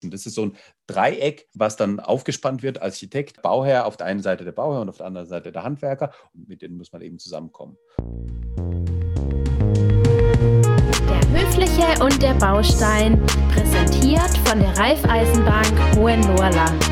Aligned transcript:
Das 0.00 0.26
ist 0.26 0.36
so 0.36 0.42
ein 0.42 0.56
Dreieck, 0.86 1.48
was 1.54 1.76
dann 1.76 1.98
aufgespannt 1.98 2.62
wird, 2.62 2.80
Architekt, 2.80 3.42
Bauherr, 3.42 3.84
auf 3.84 3.96
der 3.96 4.06
einen 4.06 4.22
Seite 4.22 4.44
der 4.44 4.52
Bauherr 4.52 4.82
und 4.82 4.88
auf 4.88 4.98
der 4.98 5.06
anderen 5.06 5.26
Seite 5.26 5.50
der 5.50 5.64
Handwerker. 5.64 6.12
Und 6.34 6.48
mit 6.48 6.62
denen 6.62 6.76
muss 6.76 6.92
man 6.92 7.02
eben 7.02 7.18
zusammenkommen. 7.18 7.76
Der 11.08 11.30
Höfliche 11.30 12.04
und 12.04 12.22
der 12.22 12.34
Baustein, 12.34 13.26
präsentiert 13.50 14.38
von 14.46 14.60
der 14.60 14.78
Raiffeisenbank 14.78 15.96
Hohenlohrland. 15.96 16.86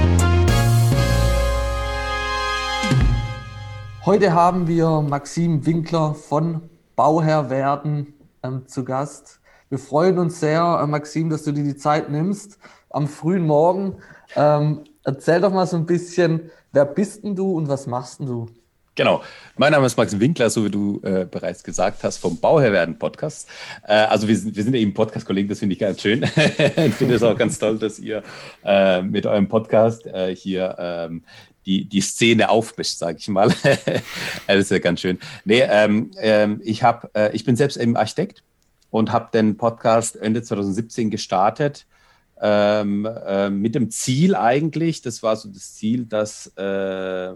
Heute 4.05 4.33
haben 4.33 4.67
wir 4.67 5.01
Maxim 5.03 5.65
Winkler 5.65 6.15
von 6.15 6.69
Bauherr 6.97 7.51
werden 7.51 8.15
ähm, 8.43 8.67
zu 8.67 8.85
Gast. 8.85 9.41
Wir 9.69 9.79
freuen 9.79 10.19
uns 10.19 10.41
sehr, 10.41 10.81
äh, 10.83 10.87
Maxim, 10.87 11.31
dass 11.31 11.45
du 11.45 11.53
dir 11.53 11.65
die 11.65 11.77
Zeit 11.77 12.11
nimmst 12.11 12.59
am 12.97 13.09
frühen 13.09 13.47
Morgen. 13.47 13.97
Ähm, 14.35 14.85
erzähl 15.05 15.41
doch 15.43 15.53
mal 15.53 15.67
so 15.67 15.77
ein 15.77 15.85
bisschen, 15.85 16.51
wer 16.73 16.87
bist 16.87 17.25
denn 17.25 17.37
du 17.37 17.53
und 17.53 17.69
was 17.69 17.87
machst 17.87 18.21
denn 18.21 18.27
du? 18.27 18.47
Genau. 18.95 19.23
Mein 19.59 19.73
Name 19.73 19.85
ist 19.85 19.99
Maxim 19.99 20.19
Winkler, 20.19 20.49
so 20.49 20.65
wie 20.65 20.71
du 20.71 21.03
äh, 21.03 21.27
bereits 21.31 21.63
gesagt 21.63 22.03
hast, 22.03 22.17
vom 22.17 22.41
Bauherr 22.41 22.73
werden 22.73 22.99
Podcast. 22.99 23.51
Äh, 23.87 23.93
also 23.93 24.27
wir 24.27 24.37
sind, 24.37 24.57
wir 24.57 24.65
sind 24.65 24.73
eben 24.75 24.95
Podcast-Kollegen, 24.95 25.47
das 25.47 25.59
finde 25.59 25.75
ich 25.75 25.79
ganz 25.79 26.01
schön. 26.01 26.23
ich 26.77 26.95
finde 26.95 27.17
es 27.17 27.23
auch 27.23 27.37
ganz 27.37 27.59
toll, 27.59 27.79
dass 27.79 27.99
ihr 27.99 28.23
äh, 28.65 29.03
mit 29.03 29.27
eurem 29.27 29.49
Podcast 29.49 30.07
äh, 30.07 30.35
hier 30.35 30.77
ähm, 30.79 31.23
die, 31.67 31.85
die 31.85 32.01
Szene 32.01 32.49
aufmischt, 32.49 32.97
sage 32.97 33.19
ich 33.21 33.29
mal. 33.29 33.49
das 34.47 34.57
ist 34.57 34.71
ja 34.71 34.79
ganz 34.79 35.03
schön. 35.03 35.19
Nee, 35.45 35.65
ähm, 35.69 36.13
ähm, 36.17 36.63
ich, 36.65 36.83
hab, 36.83 37.15
äh, 37.15 37.31
ich 37.35 37.45
bin 37.45 37.57
selbst 37.57 37.77
eben 37.77 37.95
Architekt 37.95 38.43
und 38.89 39.13
habe 39.13 39.29
den 39.35 39.59
Podcast 39.59 40.17
Ende 40.17 40.43
2017 40.43 41.11
gestartet 41.11 41.85
ähm, 42.41 43.07
äh, 43.07 43.51
mit 43.51 43.75
dem 43.75 43.91
Ziel 43.91 44.35
eigentlich, 44.35 45.03
das 45.03 45.23
war 45.23 45.37
so 45.37 45.49
das 45.49 45.75
Ziel, 45.75 46.05
dass 46.05 46.53
äh, 46.57 47.33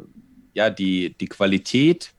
ja 0.54 0.70
die, 0.70 1.14
die 1.18 1.26
Qualität 1.26 2.12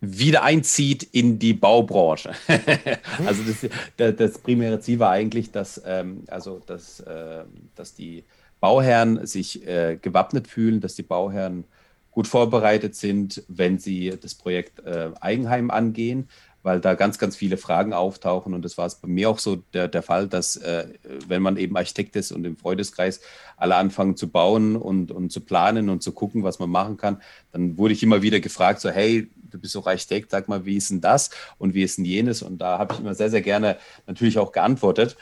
wieder 0.00 0.42
einzieht 0.42 1.02
in 1.02 1.38
die 1.38 1.52
Baubranche. 1.52 2.32
also 3.26 3.42
das, 3.42 3.70
das, 3.96 4.16
das, 4.16 4.38
primäre 4.38 4.80
Ziel 4.80 4.98
war 4.98 5.10
eigentlich, 5.10 5.50
dass, 5.50 5.80
ähm, 5.84 6.24
also 6.28 6.60
dass, 6.66 7.00
äh, 7.00 7.44
dass 7.74 7.94
die 7.94 8.24
Bauherren 8.60 9.26
sich 9.26 9.66
äh, 9.66 9.98
gewappnet 10.00 10.48
fühlen, 10.48 10.80
dass 10.80 10.94
die 10.94 11.02
Bauherren 11.02 11.64
gut 12.10 12.26
vorbereitet 12.26 12.94
sind, 12.94 13.42
wenn 13.48 13.78
sie 13.78 14.14
das 14.20 14.34
Projekt 14.34 14.80
äh, 14.80 15.10
Eigenheim 15.20 15.70
angehen, 15.70 16.28
weil 16.62 16.80
da 16.80 16.94
ganz, 16.94 17.18
ganz 17.18 17.36
viele 17.36 17.56
Fragen 17.56 17.92
auftauchen. 17.92 18.54
Und 18.54 18.64
das 18.64 18.76
war 18.76 18.86
es 18.86 18.96
bei 18.96 19.08
mir 19.08 19.30
auch 19.30 19.38
so 19.38 19.56
der, 19.72 19.88
der 19.88 20.02
Fall, 20.02 20.28
dass 20.28 20.56
äh, 20.56 20.88
wenn 21.26 21.42
man 21.42 21.56
eben 21.56 21.76
Architekt 21.76 22.16
ist 22.16 22.32
und 22.32 22.44
im 22.44 22.56
Freundeskreis 22.56 23.20
alle 23.56 23.76
anfangen 23.76 24.16
zu 24.16 24.28
bauen 24.28 24.76
und, 24.76 25.10
und 25.10 25.30
zu 25.30 25.40
planen 25.40 25.88
und 25.88 26.02
zu 26.02 26.12
gucken, 26.12 26.42
was 26.42 26.58
man 26.58 26.70
machen 26.70 26.96
kann, 26.96 27.20
dann 27.52 27.78
wurde 27.78 27.94
ich 27.94 28.02
immer 28.02 28.22
wieder 28.22 28.40
gefragt, 28.40 28.80
so 28.80 28.90
hey, 28.90 29.30
du 29.50 29.58
bist 29.58 29.74
doch 29.74 29.86
Architekt, 29.86 30.30
sag 30.30 30.48
mal, 30.48 30.64
wie 30.64 30.76
ist 30.76 30.90
denn 30.90 31.00
das 31.00 31.30
und 31.58 31.74
wie 31.74 31.82
ist 31.82 31.98
denn 31.98 32.04
jenes? 32.04 32.42
Und 32.42 32.58
da 32.58 32.78
habe 32.78 32.94
ich 32.94 33.00
immer 33.00 33.14
sehr, 33.14 33.30
sehr 33.30 33.42
gerne 33.42 33.76
natürlich 34.06 34.38
auch 34.38 34.52
geantwortet. 34.52 35.16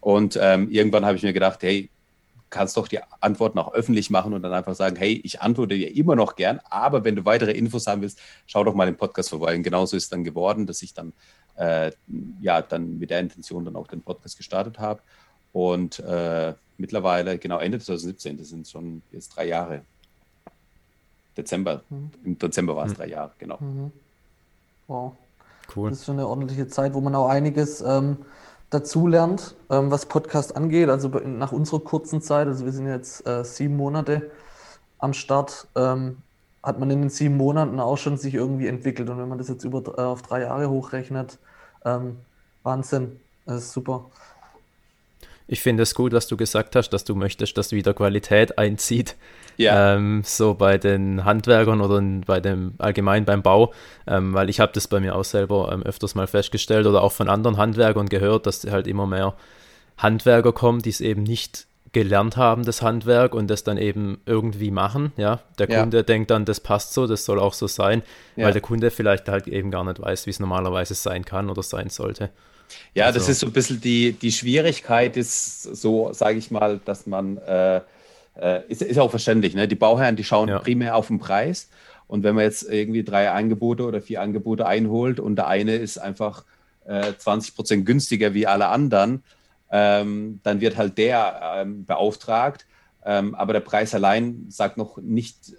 Und 0.00 0.38
ähm, 0.40 0.70
irgendwann 0.70 1.04
habe 1.04 1.16
ich 1.16 1.22
mir 1.22 1.32
gedacht, 1.32 1.62
hey, 1.62 1.88
kannst 2.52 2.76
doch 2.76 2.86
die 2.86 3.00
Antworten 3.20 3.58
auch 3.58 3.72
öffentlich 3.72 4.10
machen 4.10 4.34
und 4.34 4.42
dann 4.42 4.52
einfach 4.52 4.74
sagen, 4.74 4.94
hey, 4.96 5.20
ich 5.24 5.40
antworte 5.40 5.74
dir 5.74 5.96
immer 5.96 6.14
noch 6.14 6.36
gern, 6.36 6.60
aber 6.70 7.02
wenn 7.02 7.16
du 7.16 7.24
weitere 7.24 7.50
Infos 7.52 7.86
haben 7.86 8.02
willst, 8.02 8.20
schau 8.46 8.62
doch 8.62 8.74
mal 8.74 8.86
im 8.86 8.96
Podcast 8.96 9.30
vorbei. 9.30 9.56
Und 9.56 9.62
genauso 9.62 9.96
ist 9.96 10.04
es 10.04 10.08
dann 10.10 10.22
geworden, 10.22 10.66
dass 10.66 10.82
ich 10.82 10.92
dann, 10.94 11.12
äh, 11.56 11.90
ja, 12.40 12.62
dann 12.62 12.98
mit 12.98 13.10
der 13.10 13.20
Intention 13.20 13.64
dann 13.64 13.74
auch 13.74 13.88
den 13.88 14.02
Podcast 14.02 14.36
gestartet 14.36 14.78
habe. 14.78 15.00
Und 15.52 15.98
äh, 16.00 16.54
mittlerweile, 16.76 17.38
genau 17.38 17.58
Ende 17.58 17.78
2017, 17.78 18.36
das 18.36 18.50
sind 18.50 18.68
schon 18.68 19.02
jetzt 19.10 19.30
drei 19.30 19.46
Jahre. 19.46 19.82
Dezember, 21.36 21.82
mhm. 21.88 22.10
im 22.22 22.38
Dezember 22.38 22.76
war 22.76 22.84
es 22.84 22.92
mhm. 22.92 22.96
drei 22.96 23.08
Jahre, 23.08 23.32
genau. 23.38 23.56
Mhm. 23.60 23.92
Wow. 24.86 25.16
Cool. 25.74 25.88
Das 25.88 26.00
ist 26.00 26.04
schon 26.04 26.18
eine 26.18 26.28
ordentliche 26.28 26.68
Zeit, 26.68 26.92
wo 26.92 27.00
man 27.00 27.14
auch 27.14 27.30
einiges 27.30 27.80
ähm, 27.80 28.18
dazulernt, 28.72 29.54
ähm, 29.70 29.90
was 29.90 30.06
Podcast 30.06 30.56
angeht. 30.56 30.88
Also 30.88 31.08
nach 31.08 31.52
unserer 31.52 31.80
kurzen 31.80 32.22
Zeit, 32.22 32.48
also 32.48 32.64
wir 32.64 32.72
sind 32.72 32.86
jetzt 32.86 33.26
äh, 33.26 33.44
sieben 33.44 33.76
Monate 33.76 34.30
am 34.98 35.12
Start, 35.12 35.68
ähm, 35.76 36.18
hat 36.62 36.78
man 36.78 36.90
in 36.90 37.02
den 37.02 37.10
sieben 37.10 37.36
Monaten 37.36 37.78
auch 37.80 37.98
schon 37.98 38.16
sich 38.16 38.34
irgendwie 38.34 38.68
entwickelt. 38.68 39.10
Und 39.10 39.18
wenn 39.18 39.28
man 39.28 39.38
das 39.38 39.48
jetzt 39.48 39.64
über 39.64 39.82
äh, 39.98 40.02
auf 40.02 40.22
drei 40.22 40.42
Jahre 40.42 40.70
hochrechnet, 40.70 41.38
ähm, 41.84 42.18
Wahnsinn, 42.62 43.20
das 43.44 43.64
ist 43.64 43.72
super. 43.72 44.06
Ich 45.46 45.60
finde 45.60 45.82
es 45.82 45.94
gut, 45.94 46.12
was 46.12 46.26
du 46.26 46.36
gesagt 46.36 46.76
hast, 46.76 46.90
dass 46.90 47.04
du 47.04 47.14
möchtest, 47.14 47.56
dass 47.58 47.72
wieder 47.72 47.94
Qualität 47.94 48.58
einzieht. 48.58 49.16
Ja. 49.56 49.94
Ähm, 49.94 50.22
so 50.24 50.54
bei 50.54 50.78
den 50.78 51.24
Handwerkern 51.24 51.80
oder 51.80 52.00
bei 52.26 52.40
dem 52.40 52.74
allgemein 52.78 53.24
beim 53.24 53.42
Bau, 53.42 53.72
ähm, 54.06 54.32
weil 54.32 54.48
ich 54.48 54.60
habe 54.60 54.72
das 54.72 54.88
bei 54.88 55.00
mir 55.00 55.14
auch 55.14 55.24
selber 55.24 55.70
ähm, 55.72 55.82
öfters 55.82 56.14
mal 56.14 56.26
festgestellt 56.26 56.86
oder 56.86 57.02
auch 57.02 57.12
von 57.12 57.28
anderen 57.28 57.58
Handwerkern 57.58 58.08
gehört, 58.08 58.46
dass 58.46 58.64
halt 58.64 58.86
immer 58.86 59.06
mehr 59.06 59.34
Handwerker 59.98 60.52
kommen, 60.52 60.80
die 60.80 60.90
es 60.90 61.00
eben 61.00 61.22
nicht 61.22 61.66
gelernt 61.92 62.38
haben, 62.38 62.64
das 62.64 62.80
Handwerk 62.80 63.34
und 63.34 63.48
das 63.48 63.64
dann 63.64 63.76
eben 63.76 64.20
irgendwie 64.24 64.70
machen. 64.70 65.12
Ja, 65.16 65.40
der 65.58 65.68
ja. 65.68 65.80
Kunde 65.80 66.04
denkt 66.04 66.30
dann, 66.30 66.44
das 66.44 66.60
passt 66.60 66.94
so, 66.94 67.06
das 67.06 67.24
soll 67.24 67.38
auch 67.38 67.52
so 67.52 67.66
sein, 67.66 68.02
ja. 68.34 68.46
weil 68.46 68.52
der 68.52 68.62
Kunde 68.62 68.90
vielleicht 68.90 69.28
halt 69.28 69.46
eben 69.46 69.70
gar 69.70 69.84
nicht 69.84 70.00
weiß, 70.00 70.26
wie 70.26 70.30
es 70.30 70.40
normalerweise 70.40 70.94
sein 70.94 71.24
kann 71.24 71.50
oder 71.50 71.62
sein 71.62 71.90
sollte. 71.90 72.30
Ja, 72.94 73.06
also. 73.06 73.18
das 73.18 73.28
ist 73.28 73.40
so 73.40 73.46
ein 73.46 73.52
bisschen 73.52 73.80
die, 73.80 74.12
die 74.12 74.32
Schwierigkeit, 74.32 75.16
ist 75.16 75.62
so, 75.62 76.12
sage 76.12 76.38
ich 76.38 76.50
mal, 76.50 76.80
dass 76.84 77.06
man, 77.06 77.38
äh, 77.38 77.80
äh, 78.40 78.62
ist, 78.68 78.82
ist 78.82 78.98
auch 78.98 79.10
verständlich, 79.10 79.54
ne? 79.54 79.68
die 79.68 79.74
Bauherren, 79.74 80.16
die 80.16 80.24
schauen 80.24 80.48
ja. 80.48 80.58
primär 80.58 80.96
auf 80.96 81.08
den 81.08 81.18
Preis. 81.18 81.68
Und 82.06 82.24
wenn 82.24 82.34
man 82.34 82.44
jetzt 82.44 82.64
irgendwie 82.64 83.04
drei 83.04 83.30
Angebote 83.30 83.84
oder 83.84 84.02
vier 84.02 84.20
Angebote 84.20 84.66
einholt 84.66 85.18
und 85.18 85.36
der 85.36 85.46
eine 85.46 85.76
ist 85.76 85.98
einfach 85.98 86.44
äh, 86.84 87.14
20 87.16 87.54
Prozent 87.54 87.86
günstiger 87.86 88.34
wie 88.34 88.46
alle 88.46 88.66
anderen, 88.68 89.22
ähm, 89.70 90.40
dann 90.42 90.60
wird 90.60 90.76
halt 90.76 90.98
der 90.98 91.54
ähm, 91.56 91.86
beauftragt. 91.86 92.66
Ähm, 93.04 93.34
aber 93.34 93.54
der 93.54 93.60
Preis 93.60 93.94
allein 93.94 94.46
sagt 94.48 94.76
noch 94.76 94.98
nicht 94.98 95.54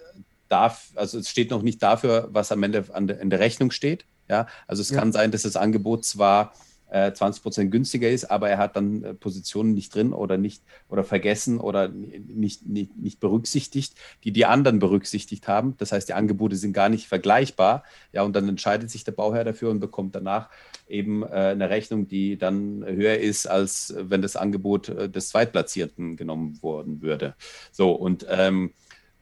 darf, 0.48 0.90
also 0.94 1.18
es 1.18 1.28
steht 1.28 1.50
noch 1.50 1.62
nicht 1.62 1.82
dafür, 1.82 2.28
was 2.30 2.52
am 2.52 2.62
Ende 2.62 2.84
an 2.92 3.08
der, 3.08 3.20
in 3.20 3.30
der 3.30 3.40
Rechnung 3.40 3.70
steht. 3.70 4.04
Ja, 4.28 4.46
also 4.66 4.80
es 4.80 4.90
ja. 4.90 4.98
kann 4.98 5.12
sein, 5.12 5.30
dass 5.32 5.42
das 5.42 5.56
Angebot 5.56 6.04
zwar 6.04 6.54
20 6.94 7.40
äh, 7.40 7.42
Prozent 7.42 7.70
günstiger 7.72 8.08
ist, 8.08 8.30
aber 8.30 8.48
er 8.48 8.58
hat 8.58 8.76
dann 8.76 9.02
äh, 9.02 9.14
Positionen 9.14 9.74
nicht 9.74 9.94
drin 9.94 10.12
oder 10.12 10.38
nicht 10.38 10.62
oder 10.88 11.02
vergessen 11.02 11.58
oder 11.58 11.88
nicht, 11.88 12.66
nicht, 12.66 12.96
nicht 12.96 13.20
berücksichtigt, 13.20 13.94
die 14.22 14.32
die 14.32 14.46
anderen 14.46 14.78
berücksichtigt 14.78 15.48
haben. 15.48 15.74
Das 15.78 15.92
heißt, 15.92 16.08
die 16.08 16.14
Angebote 16.14 16.56
sind 16.56 16.72
gar 16.72 16.88
nicht 16.88 17.08
vergleichbar. 17.08 17.82
Ja, 18.12 18.22
und 18.22 18.36
dann 18.36 18.48
entscheidet 18.48 18.90
sich 18.90 19.02
der 19.04 19.12
Bauherr 19.12 19.44
dafür 19.44 19.70
und 19.70 19.80
bekommt 19.80 20.14
danach 20.14 20.50
eben 20.88 21.22
äh, 21.22 21.26
eine 21.26 21.70
Rechnung, 21.70 22.06
die 22.06 22.38
dann 22.38 22.84
höher 22.86 23.18
ist, 23.18 23.46
als 23.46 23.94
wenn 23.98 24.22
das 24.22 24.36
Angebot 24.36 24.88
äh, 24.88 25.08
des 25.08 25.30
Zweitplatzierten 25.30 26.16
genommen 26.16 26.62
worden 26.62 27.02
würde. 27.02 27.34
So, 27.72 27.92
und 27.92 28.26
ähm, 28.28 28.72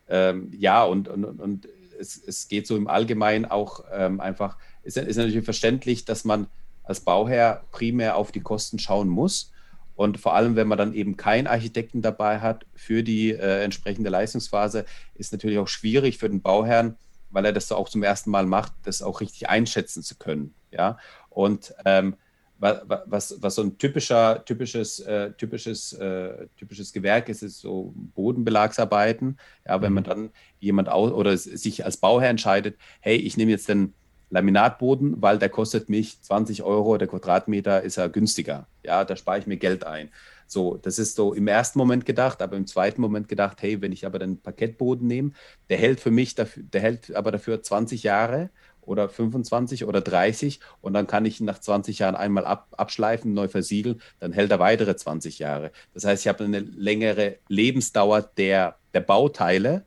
ähm, 0.08 0.50
ja, 0.54 0.84
und, 0.84 1.08
und, 1.08 1.24
und 1.24 1.68
es, 1.98 2.20
es 2.22 2.48
geht 2.48 2.66
so 2.66 2.76
im 2.76 2.88
Allgemeinen 2.88 3.46
auch 3.46 3.84
ähm, 3.92 4.20
einfach, 4.20 4.58
ist, 4.82 4.96
ist 4.96 5.16
natürlich 5.16 5.44
verständlich, 5.44 6.04
dass 6.04 6.24
man 6.24 6.48
als 6.82 7.00
Bauherr 7.00 7.64
primär 7.70 8.16
auf 8.16 8.32
die 8.32 8.40
Kosten 8.40 8.78
schauen 8.78 9.08
muss. 9.08 9.52
Und 9.94 10.18
vor 10.18 10.34
allem, 10.34 10.56
wenn 10.56 10.68
man 10.68 10.78
dann 10.78 10.94
eben 10.94 11.16
keinen 11.16 11.46
Architekten 11.46 12.02
dabei 12.02 12.40
hat 12.40 12.66
für 12.74 13.02
die 13.02 13.30
äh, 13.30 13.62
entsprechende 13.62 14.10
Leistungsphase, 14.10 14.84
ist 15.14 15.32
natürlich 15.32 15.58
auch 15.58 15.68
schwierig 15.68 16.18
für 16.18 16.28
den 16.28 16.40
Bauherrn, 16.40 16.96
weil 17.30 17.44
er 17.44 17.52
das 17.52 17.68
so 17.68 17.76
auch 17.76 17.88
zum 17.88 18.02
ersten 18.02 18.30
Mal 18.30 18.46
macht, 18.46 18.72
das 18.84 19.02
auch 19.02 19.20
richtig 19.20 19.48
einschätzen 19.48 20.02
zu 20.02 20.16
können. 20.16 20.54
Ja, 20.70 20.98
und 21.28 21.74
ähm, 21.84 22.16
was, 22.62 23.42
was 23.42 23.56
so 23.56 23.62
ein 23.62 23.76
typischer, 23.76 24.44
typisches, 24.44 25.00
äh, 25.00 25.32
typisches, 25.32 25.94
äh, 25.94 26.46
typisches 26.56 26.92
Gewerk 26.92 27.28
ist, 27.28 27.42
ist 27.42 27.60
so 27.60 27.92
Bodenbelagsarbeiten. 28.14 29.36
Ja, 29.66 29.82
wenn 29.82 29.92
man 29.92 30.04
mhm. 30.04 30.08
dann 30.08 30.30
jemand 30.60 30.88
aus 30.88 31.10
oder 31.10 31.36
sich 31.36 31.84
als 31.84 31.96
Bauherr 31.96 32.30
entscheidet, 32.30 32.76
hey, 33.00 33.16
ich 33.16 33.36
nehme 33.36 33.50
jetzt 33.50 33.68
den 33.68 33.94
Laminatboden, 34.32 35.20
weil 35.20 35.38
der 35.38 35.50
kostet 35.50 35.90
mich 35.90 36.20
20 36.22 36.62
Euro, 36.62 36.96
der 36.96 37.06
Quadratmeter 37.06 37.82
ist 37.82 37.98
er 37.98 38.08
günstiger. 38.08 38.66
Ja, 38.82 39.04
da 39.04 39.14
spare 39.14 39.38
ich 39.38 39.46
mir 39.46 39.58
Geld 39.58 39.84
ein. 39.84 40.08
So, 40.46 40.78
das 40.78 40.98
ist 40.98 41.16
so 41.16 41.34
im 41.34 41.48
ersten 41.48 41.78
Moment 41.78 42.06
gedacht, 42.06 42.40
aber 42.40 42.56
im 42.56 42.66
zweiten 42.66 43.02
Moment 43.02 43.28
gedacht, 43.28 43.60
hey, 43.60 43.82
wenn 43.82 43.92
ich 43.92 44.06
aber 44.06 44.18
den 44.18 44.38
Parkettboden 44.40 45.06
nehme, 45.06 45.32
der 45.68 45.76
hält 45.76 46.00
für 46.00 46.10
mich, 46.10 46.34
dafür, 46.34 46.62
der 46.62 46.80
hält 46.80 47.14
aber 47.14 47.30
dafür 47.30 47.62
20 47.62 48.02
Jahre 48.02 48.48
oder 48.80 49.10
25 49.10 49.84
oder 49.84 50.00
30 50.00 50.60
und 50.80 50.94
dann 50.94 51.06
kann 51.06 51.26
ich 51.26 51.38
ihn 51.38 51.46
nach 51.46 51.58
20 51.58 51.98
Jahren 51.98 52.16
einmal 52.16 52.46
ab, 52.46 52.68
abschleifen, 52.76 53.34
neu 53.34 53.48
versiegeln, 53.48 54.00
dann 54.18 54.32
hält 54.32 54.50
er 54.50 54.58
weitere 54.58 54.96
20 54.96 55.38
Jahre. 55.40 55.72
Das 55.92 56.04
heißt, 56.06 56.24
ich 56.24 56.28
habe 56.28 56.44
eine 56.44 56.60
längere 56.60 57.36
Lebensdauer 57.48 58.22
der, 58.22 58.76
der 58.94 59.00
Bauteile 59.00 59.84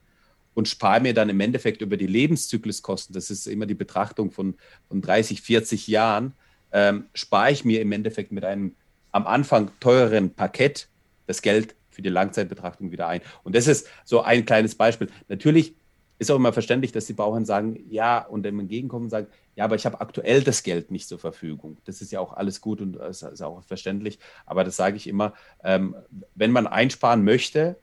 und 0.56 0.68
spare 0.68 1.02
mir 1.02 1.14
dann 1.14 1.30
im 1.30 1.40
Endeffekt 1.40 1.82
über 1.82 1.98
die 1.98 2.08
Lebenszykluskosten, 2.08 3.14
das 3.14 3.30
ist 3.30 3.46
immer 3.46 3.68
die 3.68 3.76
Betrachtung 3.76 4.32
von, 4.32 4.56
von 4.88 5.02
30, 5.02 5.42
40 5.42 5.88
Jahren, 5.88 6.34
ähm, 6.72 7.06
spare 7.14 7.52
ich 7.52 7.64
mir 7.64 7.82
im 7.82 7.92
Endeffekt 7.92 8.32
mit 8.32 8.44
einem 8.44 8.76
am 9.12 9.28
Anfang 9.28 9.72
teureren 9.80 10.34
Parkett 10.34 10.90
das 11.28 11.42
Geld 11.42 11.76
für 11.90 12.02
die 12.02 12.10
Langzeitbetrachtung 12.10 12.92
wieder 12.92 13.08
ein. 13.08 13.22
Und 13.44 13.56
das 13.56 13.68
ist 13.68 13.88
so 14.04 14.22
ein 14.22 14.46
kleines 14.46 14.76
Beispiel. 14.76 15.08
Natürlich 15.30 15.76
ist 16.18 16.32
auch 16.32 16.36
immer 16.36 16.54
verständlich, 16.54 16.92
dass 16.92 17.06
die 17.06 17.14
Bauern 17.14 17.46
sagen, 17.46 17.80
ja, 17.90 18.20
und 18.20 18.44
dann 18.44 18.60
entgegenkommen 18.60 19.10
sagen, 19.10 19.28
ja, 19.56 19.66
aber 19.66 19.76
ich 19.76 19.86
habe 19.86 20.02
aktuell 20.02 20.44
das 20.44 20.64
Geld 20.64 20.92
nicht 20.92 21.08
zur 21.08 21.20
Verfügung. 21.20 21.78
Das 21.86 22.02
ist 22.02 22.12
ja 22.12 22.20
auch 22.20 22.34
alles 22.34 22.62
gut 22.62 22.82
und 22.82 22.98
ist 22.98 23.24
auch 23.42 23.64
verständlich. 23.64 24.20
Aber 24.46 24.64
das 24.64 24.76
sage 24.76 24.98
ich 24.98 25.08
immer, 25.08 25.34
ähm, 25.64 25.96
wenn 26.34 26.52
man 26.52 26.68
einsparen 26.68 27.24
möchte, 27.24 27.78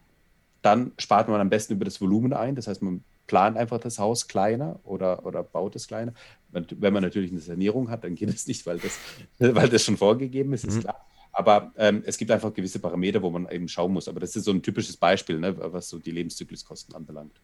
dann 0.62 0.92
spart 0.98 1.28
man 1.28 1.40
am 1.40 1.50
besten 1.50 1.74
über 1.74 1.84
das 1.84 2.00
Volumen 2.00 2.32
ein. 2.32 2.54
Das 2.54 2.66
heißt, 2.66 2.82
man 2.82 3.02
plant 3.26 3.56
einfach 3.56 3.78
das 3.78 3.98
Haus 3.98 4.28
kleiner 4.28 4.78
oder, 4.84 5.26
oder 5.26 5.42
baut 5.42 5.76
es 5.76 5.86
kleiner. 5.86 6.12
Wenn 6.50 6.92
man 6.92 7.02
natürlich 7.02 7.30
eine 7.30 7.40
Sanierung 7.40 7.90
hat, 7.90 8.04
dann 8.04 8.14
geht 8.14 8.28
es 8.28 8.46
nicht, 8.46 8.66
weil 8.66 8.78
das, 8.78 8.98
weil 9.38 9.68
das 9.68 9.84
schon 9.84 9.96
vorgegeben 9.96 10.52
ist, 10.52 10.64
ist 10.64 10.76
mhm. 10.76 10.80
klar. 10.80 11.06
Aber 11.32 11.72
ähm, 11.78 12.02
es 12.04 12.18
gibt 12.18 12.30
einfach 12.30 12.52
gewisse 12.52 12.78
Parameter, 12.78 13.22
wo 13.22 13.30
man 13.30 13.48
eben 13.50 13.66
schauen 13.66 13.92
muss. 13.92 14.06
Aber 14.06 14.20
das 14.20 14.36
ist 14.36 14.44
so 14.44 14.50
ein 14.50 14.62
typisches 14.62 14.96
Beispiel, 14.98 15.38
ne, 15.38 15.54
was 15.72 15.88
so 15.88 15.98
die 15.98 16.10
Lebenszykluskosten 16.10 16.94
anbelangt. 16.94 17.40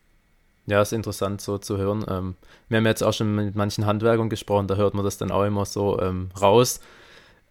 Ja, 0.66 0.82
ist 0.82 0.92
interessant 0.92 1.40
so 1.40 1.56
zu 1.56 1.78
hören. 1.78 2.04
Ähm, 2.06 2.34
wir 2.68 2.76
haben 2.76 2.86
jetzt 2.86 3.02
auch 3.02 3.14
schon 3.14 3.34
mit 3.34 3.56
manchen 3.56 3.86
Handwerkern 3.86 4.28
gesprochen, 4.28 4.68
da 4.68 4.76
hört 4.76 4.92
man 4.92 5.04
das 5.04 5.16
dann 5.16 5.30
auch 5.30 5.44
immer 5.44 5.64
so 5.64 5.98
ähm, 6.00 6.28
raus. 6.38 6.80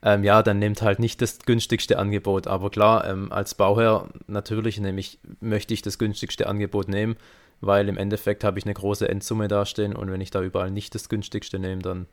Ähm, 0.03 0.23
ja, 0.23 0.43
dann 0.43 0.59
nehmt 0.59 0.81
halt 0.81 0.99
nicht 0.99 1.21
das 1.21 1.39
günstigste 1.39 1.97
Angebot. 1.97 2.47
Aber 2.47 2.69
klar, 2.69 3.07
ähm, 3.07 3.31
als 3.31 3.55
Bauherr 3.55 4.07
natürlich 4.27 4.79
nämlich 4.79 5.19
möchte 5.39 5.73
ich 5.73 5.81
das 5.81 5.97
günstigste 5.97 6.47
Angebot 6.47 6.87
nehmen, 6.87 7.15
weil 7.61 7.89
im 7.89 7.97
Endeffekt 7.97 8.43
habe 8.43 8.59
ich 8.59 8.65
eine 8.65 8.75
große 8.75 9.09
Endsumme 9.09 9.47
dastehen 9.47 9.95
und 9.95 10.11
wenn 10.11 10.21
ich 10.21 10.29
da 10.29 10.41
überall 10.41 10.69
nicht 10.69 10.93
das 10.93 11.09
günstigste 11.09 11.57
nehme, 11.57 11.81
dann 11.81 12.05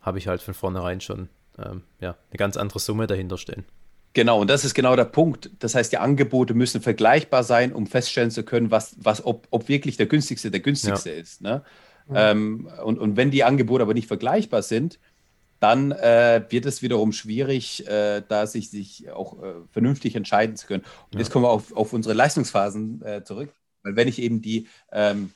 habe 0.00 0.18
ich 0.18 0.28
halt 0.28 0.40
von 0.40 0.54
vornherein 0.54 1.00
schon 1.00 1.28
ähm, 1.58 1.82
ja, 2.00 2.16
eine 2.30 2.38
ganz 2.38 2.56
andere 2.56 2.78
Summe 2.78 3.06
dahinter 3.06 3.38
stehen. 3.38 3.64
Genau, 4.14 4.40
und 4.40 4.48
das 4.48 4.64
ist 4.64 4.74
genau 4.74 4.94
der 4.94 5.06
Punkt. 5.06 5.50
Das 5.58 5.74
heißt, 5.74 5.92
die 5.92 5.98
Angebote 5.98 6.54
müssen 6.54 6.80
vergleichbar 6.80 7.42
sein, 7.42 7.72
um 7.72 7.86
feststellen 7.86 8.30
zu 8.30 8.44
können, 8.44 8.70
was, 8.70 8.96
was, 9.00 9.24
ob, 9.26 9.48
ob 9.50 9.68
wirklich 9.68 9.96
der 9.96 10.06
günstigste 10.06 10.52
der 10.52 10.60
günstigste 10.60 11.10
ja. 11.10 11.16
ist. 11.16 11.42
Ne? 11.42 11.62
Mhm. 12.06 12.68
Und, 12.84 12.98
und 12.98 13.16
wenn 13.16 13.30
die 13.30 13.42
Angebote 13.44 13.82
aber 13.82 13.94
nicht 13.94 14.06
vergleichbar 14.06 14.62
sind, 14.62 15.00
dann 15.64 15.92
äh, 15.92 16.44
wird 16.50 16.66
es 16.66 16.82
wiederum 16.82 17.12
schwierig, 17.12 17.88
äh, 17.88 18.20
da 18.28 18.46
sich, 18.46 18.68
sich 18.68 19.10
auch 19.10 19.42
äh, 19.42 19.54
vernünftig 19.70 20.14
entscheiden 20.14 20.56
zu 20.56 20.66
können. 20.66 20.84
Und 21.06 21.14
ja. 21.14 21.20
jetzt 21.20 21.30
kommen 21.30 21.46
wir 21.46 21.48
auf, 21.48 21.74
auf 21.74 21.94
unsere 21.94 22.14
Leistungsphasen 22.14 23.00
äh, 23.00 23.24
zurück. 23.24 23.50
Weil 23.82 23.96
wenn 23.96 24.06
ich 24.06 24.20
eben 24.20 24.42
die, 24.42 24.68
ähm, 24.92 25.32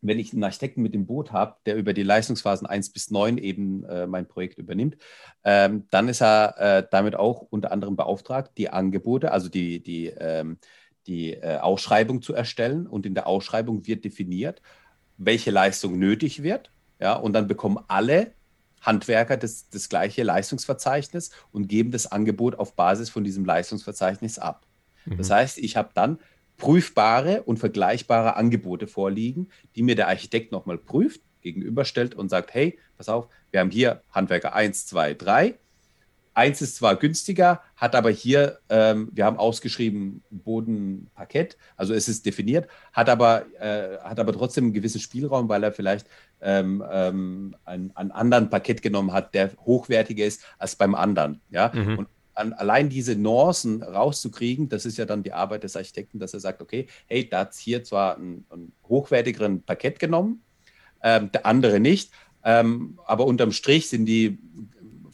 wenn 0.00 0.18
ich 0.18 0.32
einen 0.32 0.42
Architekten 0.42 0.80
mit 0.80 0.94
dem 0.94 1.04
Boot 1.04 1.32
habe, 1.32 1.56
der 1.66 1.76
über 1.76 1.92
die 1.92 2.02
Leistungsphasen 2.02 2.66
1 2.66 2.94
bis 2.94 3.10
9 3.10 3.36
eben 3.36 3.84
äh, 3.84 4.06
mein 4.06 4.26
Projekt 4.26 4.56
übernimmt, 4.56 4.96
ähm, 5.44 5.84
dann 5.90 6.08
ist 6.08 6.22
er 6.22 6.54
äh, 6.56 6.86
damit 6.90 7.14
auch 7.14 7.42
unter 7.50 7.70
anderem 7.70 7.94
beauftragt, 7.94 8.52
die 8.56 8.70
Angebote, 8.70 9.32
also 9.32 9.50
die, 9.50 9.82
die, 9.82 10.06
ähm, 10.18 10.56
die 11.06 11.42
Ausschreibung 11.42 12.22
zu 12.22 12.32
erstellen. 12.32 12.86
Und 12.86 13.04
in 13.04 13.14
der 13.14 13.26
Ausschreibung 13.26 13.86
wird 13.86 14.06
definiert, 14.06 14.62
welche 15.18 15.50
Leistung 15.50 15.98
nötig 15.98 16.42
wird. 16.42 16.70
Ja, 17.00 17.16
und 17.16 17.34
dann 17.34 17.48
bekommen 17.48 17.78
alle 17.86 18.32
Handwerker 18.80 19.36
das, 19.36 19.68
das 19.70 19.88
gleiche 19.88 20.22
Leistungsverzeichnis 20.22 21.30
und 21.52 21.68
geben 21.68 21.90
das 21.90 22.10
Angebot 22.10 22.56
auf 22.56 22.74
Basis 22.74 23.10
von 23.10 23.24
diesem 23.24 23.44
Leistungsverzeichnis 23.44 24.38
ab. 24.38 24.66
Mhm. 25.04 25.18
Das 25.18 25.30
heißt, 25.30 25.58
ich 25.58 25.76
habe 25.76 25.90
dann 25.94 26.18
prüfbare 26.56 27.42
und 27.44 27.58
vergleichbare 27.58 28.36
Angebote 28.36 28.86
vorliegen, 28.86 29.48
die 29.76 29.82
mir 29.82 29.94
der 29.94 30.08
Architekt 30.08 30.52
nochmal 30.52 30.78
prüft, 30.78 31.20
gegenüberstellt 31.40 32.14
und 32.14 32.28
sagt, 32.28 32.52
hey, 32.52 32.78
pass 32.96 33.08
auf, 33.08 33.28
wir 33.50 33.60
haben 33.60 33.70
hier 33.70 34.02
Handwerker 34.10 34.54
1, 34.54 34.86
2, 34.86 35.14
3. 35.14 35.54
Eins 36.38 36.62
ist 36.62 36.76
zwar 36.76 36.94
günstiger, 36.94 37.62
hat 37.74 37.96
aber 37.96 38.10
hier, 38.10 38.60
ähm, 38.68 39.08
wir 39.12 39.24
haben 39.24 39.38
ausgeschrieben 39.38 40.22
Bodenparkett, 40.30 41.56
also 41.76 41.94
es 41.94 42.06
ist 42.08 42.26
definiert, 42.26 42.68
hat 42.92 43.08
aber, 43.08 43.46
äh, 43.58 43.98
hat 44.04 44.20
aber 44.20 44.32
trotzdem 44.32 44.66
einen 44.66 44.72
gewissen 44.72 45.00
Spielraum, 45.00 45.48
weil 45.48 45.64
er 45.64 45.72
vielleicht 45.72 46.06
ähm, 46.40 46.84
ähm, 46.92 47.56
einen, 47.64 47.90
einen, 47.96 48.12
anderen 48.12 48.50
Parkett 48.50 48.82
genommen 48.82 49.12
hat, 49.12 49.34
der 49.34 49.50
hochwertiger 49.66 50.24
ist 50.24 50.44
als 50.58 50.76
beim 50.76 50.94
anderen. 50.94 51.40
Ja? 51.50 51.72
Mhm. 51.74 51.98
Und 51.98 52.08
an, 52.34 52.52
allein 52.52 52.88
diese 52.88 53.16
Nuancen 53.16 53.82
rauszukriegen, 53.82 54.68
das 54.68 54.86
ist 54.86 54.96
ja 54.96 55.06
dann 55.06 55.24
die 55.24 55.32
Arbeit 55.32 55.64
des 55.64 55.74
Architekten, 55.74 56.20
dass 56.20 56.34
er 56.34 56.40
sagt, 56.40 56.62
okay, 56.62 56.86
hey, 57.06 57.28
da 57.28 57.40
hat 57.40 57.50
es 57.50 57.58
hier 57.58 57.82
zwar 57.82 58.14
einen, 58.14 58.46
einen, 58.50 58.70
hochwertigeren 58.88 59.62
Parkett 59.62 59.98
genommen, 59.98 60.44
ähm, 61.02 61.32
der 61.32 61.46
andere 61.46 61.80
nicht, 61.80 62.12
ähm, 62.44 63.00
aber 63.06 63.26
unterm 63.26 63.50
Strich 63.50 63.88
sind 63.88 64.06
die 64.06 64.38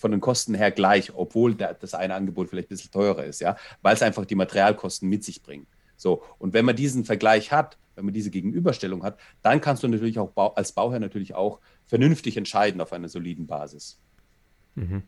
von 0.05 0.11
den 0.11 0.21
Kosten 0.21 0.53
her 0.53 0.71
gleich, 0.71 1.15
obwohl 1.15 1.55
das 1.55 1.95
eine 1.95 2.15
Angebot 2.15 2.51
vielleicht 2.51 2.67
ein 2.67 2.77
bisschen 2.77 2.91
teurer 2.91 3.25
ist, 3.25 3.41
ja, 3.41 3.56
weil 3.81 3.95
es 3.95 4.03
einfach 4.03 4.27
die 4.27 4.35
Materialkosten 4.35 5.09
mit 5.09 5.25
sich 5.25 5.43
bringt. 5.43 5.67
So, 5.97 6.23
und 6.39 6.53
wenn 6.53 6.67
man 6.67 6.77
diesen 6.77 7.06
Vergleich 7.06 7.53
hat, 7.53 7.79
wenn 7.95 8.05
man 8.05 8.12
diese 8.12 8.31
Gegenüberstellung 8.31 9.03
hat, 9.03 9.19
dann 9.41 9.62
kannst 9.62 9.83
du 9.83 9.89
natürlich 9.89 10.19
auch 10.19 10.56
als 10.56 10.73
Bauherr 10.73 11.01
natürlich 11.01 11.35
auch 11.35 11.59
vernünftig 11.87 12.37
entscheiden 12.37 12.83
auf 12.83 12.93
einer 12.93 13.09
soliden 13.09 13.47
Basis. 13.47 13.99
Mhm. 14.75 15.05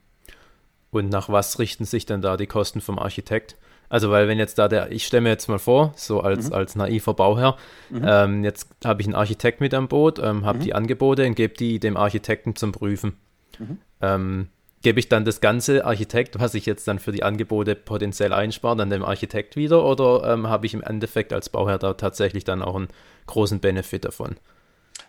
Und 0.91 1.11
nach 1.11 1.29
was 1.29 1.59
richten 1.59 1.85
sich 1.85 2.07
denn 2.07 2.23
da 2.23 2.39
die 2.39 2.47
Kosten 2.47 2.81
vom 2.81 2.99
Architekt? 2.99 3.59
Also, 3.91 4.11
weil 4.11 4.29
wenn 4.29 4.39
jetzt 4.39 4.57
da 4.59 4.67
der, 4.67 4.93
ich 4.93 5.07
stelle 5.07 5.21
mir 5.21 5.29
jetzt 5.29 5.47
mal 5.47 5.59
vor, 5.59 5.93
so 5.95 6.23
als, 6.23 6.49
mhm. 6.49 6.55
als 6.55 6.75
naiver 6.75 7.13
Bauherr, 7.13 7.59
mhm. 7.91 8.03
ähm, 8.03 8.45
jetzt 8.45 8.71
habe 8.83 9.03
ich 9.03 9.07
einen 9.07 9.15
Architekt 9.15 9.61
mit 9.61 9.75
am 9.75 9.89
Boot, 9.89 10.19
ähm, 10.21 10.47
habe 10.47 10.57
mhm. 10.57 10.63
die 10.63 10.75
Angebote 10.75 11.27
und 11.27 11.35
gebe 11.35 11.53
die 11.53 11.81
dem 11.81 11.99
Architekten 11.99 12.57
zum 12.57 12.73
Prüfen. 12.73 13.19
Mhm. 13.59 13.79
Ähm, 14.01 14.49
gebe 14.87 15.01
ich 15.01 15.09
dann 15.09 15.25
das 15.25 15.41
ganze 15.41 15.85
Architekt, 15.85 16.39
was 16.39 16.55
ich 16.55 16.65
jetzt 16.65 16.87
dann 16.87 17.01
für 17.01 17.11
die 17.11 17.25
Angebote 17.25 17.75
potenziell 17.75 18.33
einspare, 18.33 18.77
dann 18.77 18.89
dem 18.89 19.05
Architekt 19.05 19.57
wieder 19.57 19.85
oder 19.85 20.33
ähm, 20.33 20.47
habe 20.47 20.65
ich 20.65 20.75
im 20.75 20.81
Endeffekt 20.81 21.33
als 21.33 21.49
Bauherr 21.49 21.79
da 21.79 21.95
tatsächlich 21.95 22.45
dann 22.45 22.63
auch 22.63 22.77
einen 22.77 22.87
großen 23.27 23.59
Benefit 23.59 24.05
davon? 24.05 24.37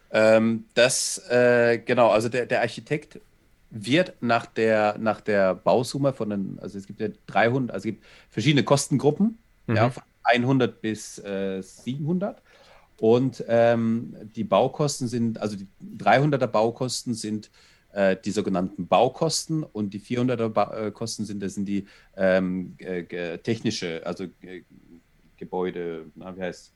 Ähm, 0.10 0.66
das, 0.74 1.20
äh, 1.30 1.78
genau, 1.78 2.10
also 2.10 2.28
der, 2.28 2.48
der 2.48 2.62
Architekt 2.62 3.20
wird 3.70 4.14
nach 4.20 4.48
der, 4.48 4.98
nach 4.98 5.22
der 5.22 5.54
Bausumme 5.54 6.12
von 6.12 6.32
den, 6.32 6.58
also 6.60 6.80
es 6.80 6.88
gibt 6.88 7.00
ja 7.00 7.10
300, 7.28 7.72
also 7.72 7.88
es 7.88 7.94
gibt 7.94 8.04
verschiedene 8.32 8.64
Kostengruppen, 8.64 9.38
mhm. 9.68 9.76
ja, 9.76 9.92
von 9.92 10.02
100 10.24 10.82
bis 10.82 11.20
äh, 11.20 11.62
700. 11.62 12.42
Und 13.00 13.44
ähm, 13.48 14.16
die 14.36 14.44
Baukosten 14.44 15.08
sind, 15.08 15.40
also 15.40 15.56
die 15.56 15.68
300er 16.00 16.48
Baukosten 16.48 17.14
sind 17.14 17.52
die 18.24 18.32
sogenannten 18.32 18.88
Baukosten 18.88 19.64
und 19.64 19.92
die 19.92 20.00
400er 20.00 20.50
ba 20.50 20.88
äh, 20.88 20.92
Kosten 20.92 21.26
sind, 21.26 21.42
das 21.42 21.56
sind 21.56 21.66
die 21.66 21.88
ähm, 22.16 22.76
technische, 23.44 24.06
also 24.06 24.28
Gebäude, 25.38 26.06
na, 26.16 26.36
wie 26.36 26.42
heißt 26.42 26.74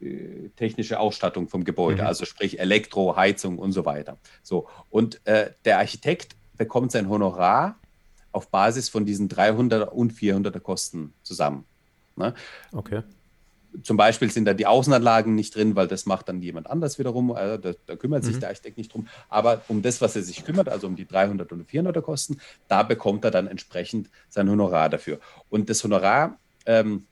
äh, 0.00 0.48
technische 0.56 0.98
Ausstattung 0.98 1.48
vom 1.48 1.64
Gebäude, 1.64 2.02
mhm. 2.02 2.08
also 2.08 2.24
sprich 2.24 2.58
Elektro, 2.58 3.16
Heizung 3.16 3.58
und 3.58 3.72
so 3.72 3.84
weiter. 3.84 4.18
So, 4.42 4.68
und 4.88 5.24
äh, 5.26 5.52
der 5.64 5.78
Architekt 5.78 6.36
bekommt 6.56 6.92
sein 6.92 7.08
Honorar 7.08 7.78
auf 8.32 8.48
Basis 8.48 8.88
von 8.88 9.04
diesen 9.04 9.28
300er 9.28 9.88
und 9.88 10.12
400er 10.12 10.60
Kosten 10.60 11.12
zusammen. 11.22 11.64
Ne? 12.16 12.34
Okay. 12.72 13.02
Zum 13.82 13.96
Beispiel 13.96 14.30
sind 14.30 14.44
da 14.44 14.54
die 14.54 14.66
Außenanlagen 14.66 15.34
nicht 15.34 15.54
drin, 15.54 15.76
weil 15.76 15.86
das 15.86 16.06
macht 16.06 16.28
dann 16.28 16.42
jemand 16.42 16.68
anders 16.68 16.98
wiederum. 16.98 17.32
Also 17.32 17.56
da, 17.56 17.72
da, 17.86 17.96
kümmert 17.96 18.24
sich 18.24 18.36
mhm. 18.36 18.40
der 18.40 18.48
Architekt 18.50 18.78
nicht 18.78 18.92
drum. 18.92 19.08
Aber 19.28 19.62
um 19.68 19.82
das, 19.82 20.00
was 20.00 20.16
er 20.16 20.22
sich 20.22 20.44
kümmert, 20.44 20.68
also 20.68 20.86
um 20.86 20.96
die 20.96 21.06
300 21.06 21.52
und 21.52 21.68
400er 21.68 22.00
Kosten, 22.00 22.38
da 22.68 22.82
bekommt 22.82 23.24
er 23.24 23.30
dann 23.30 23.46
entsprechend 23.46 24.10
sein 24.28 24.50
Honorar 24.50 24.88
dafür. 24.88 25.20
Und 25.48 25.70
das 25.70 25.84
Honorar 25.84 26.38
ähm, 26.66 27.06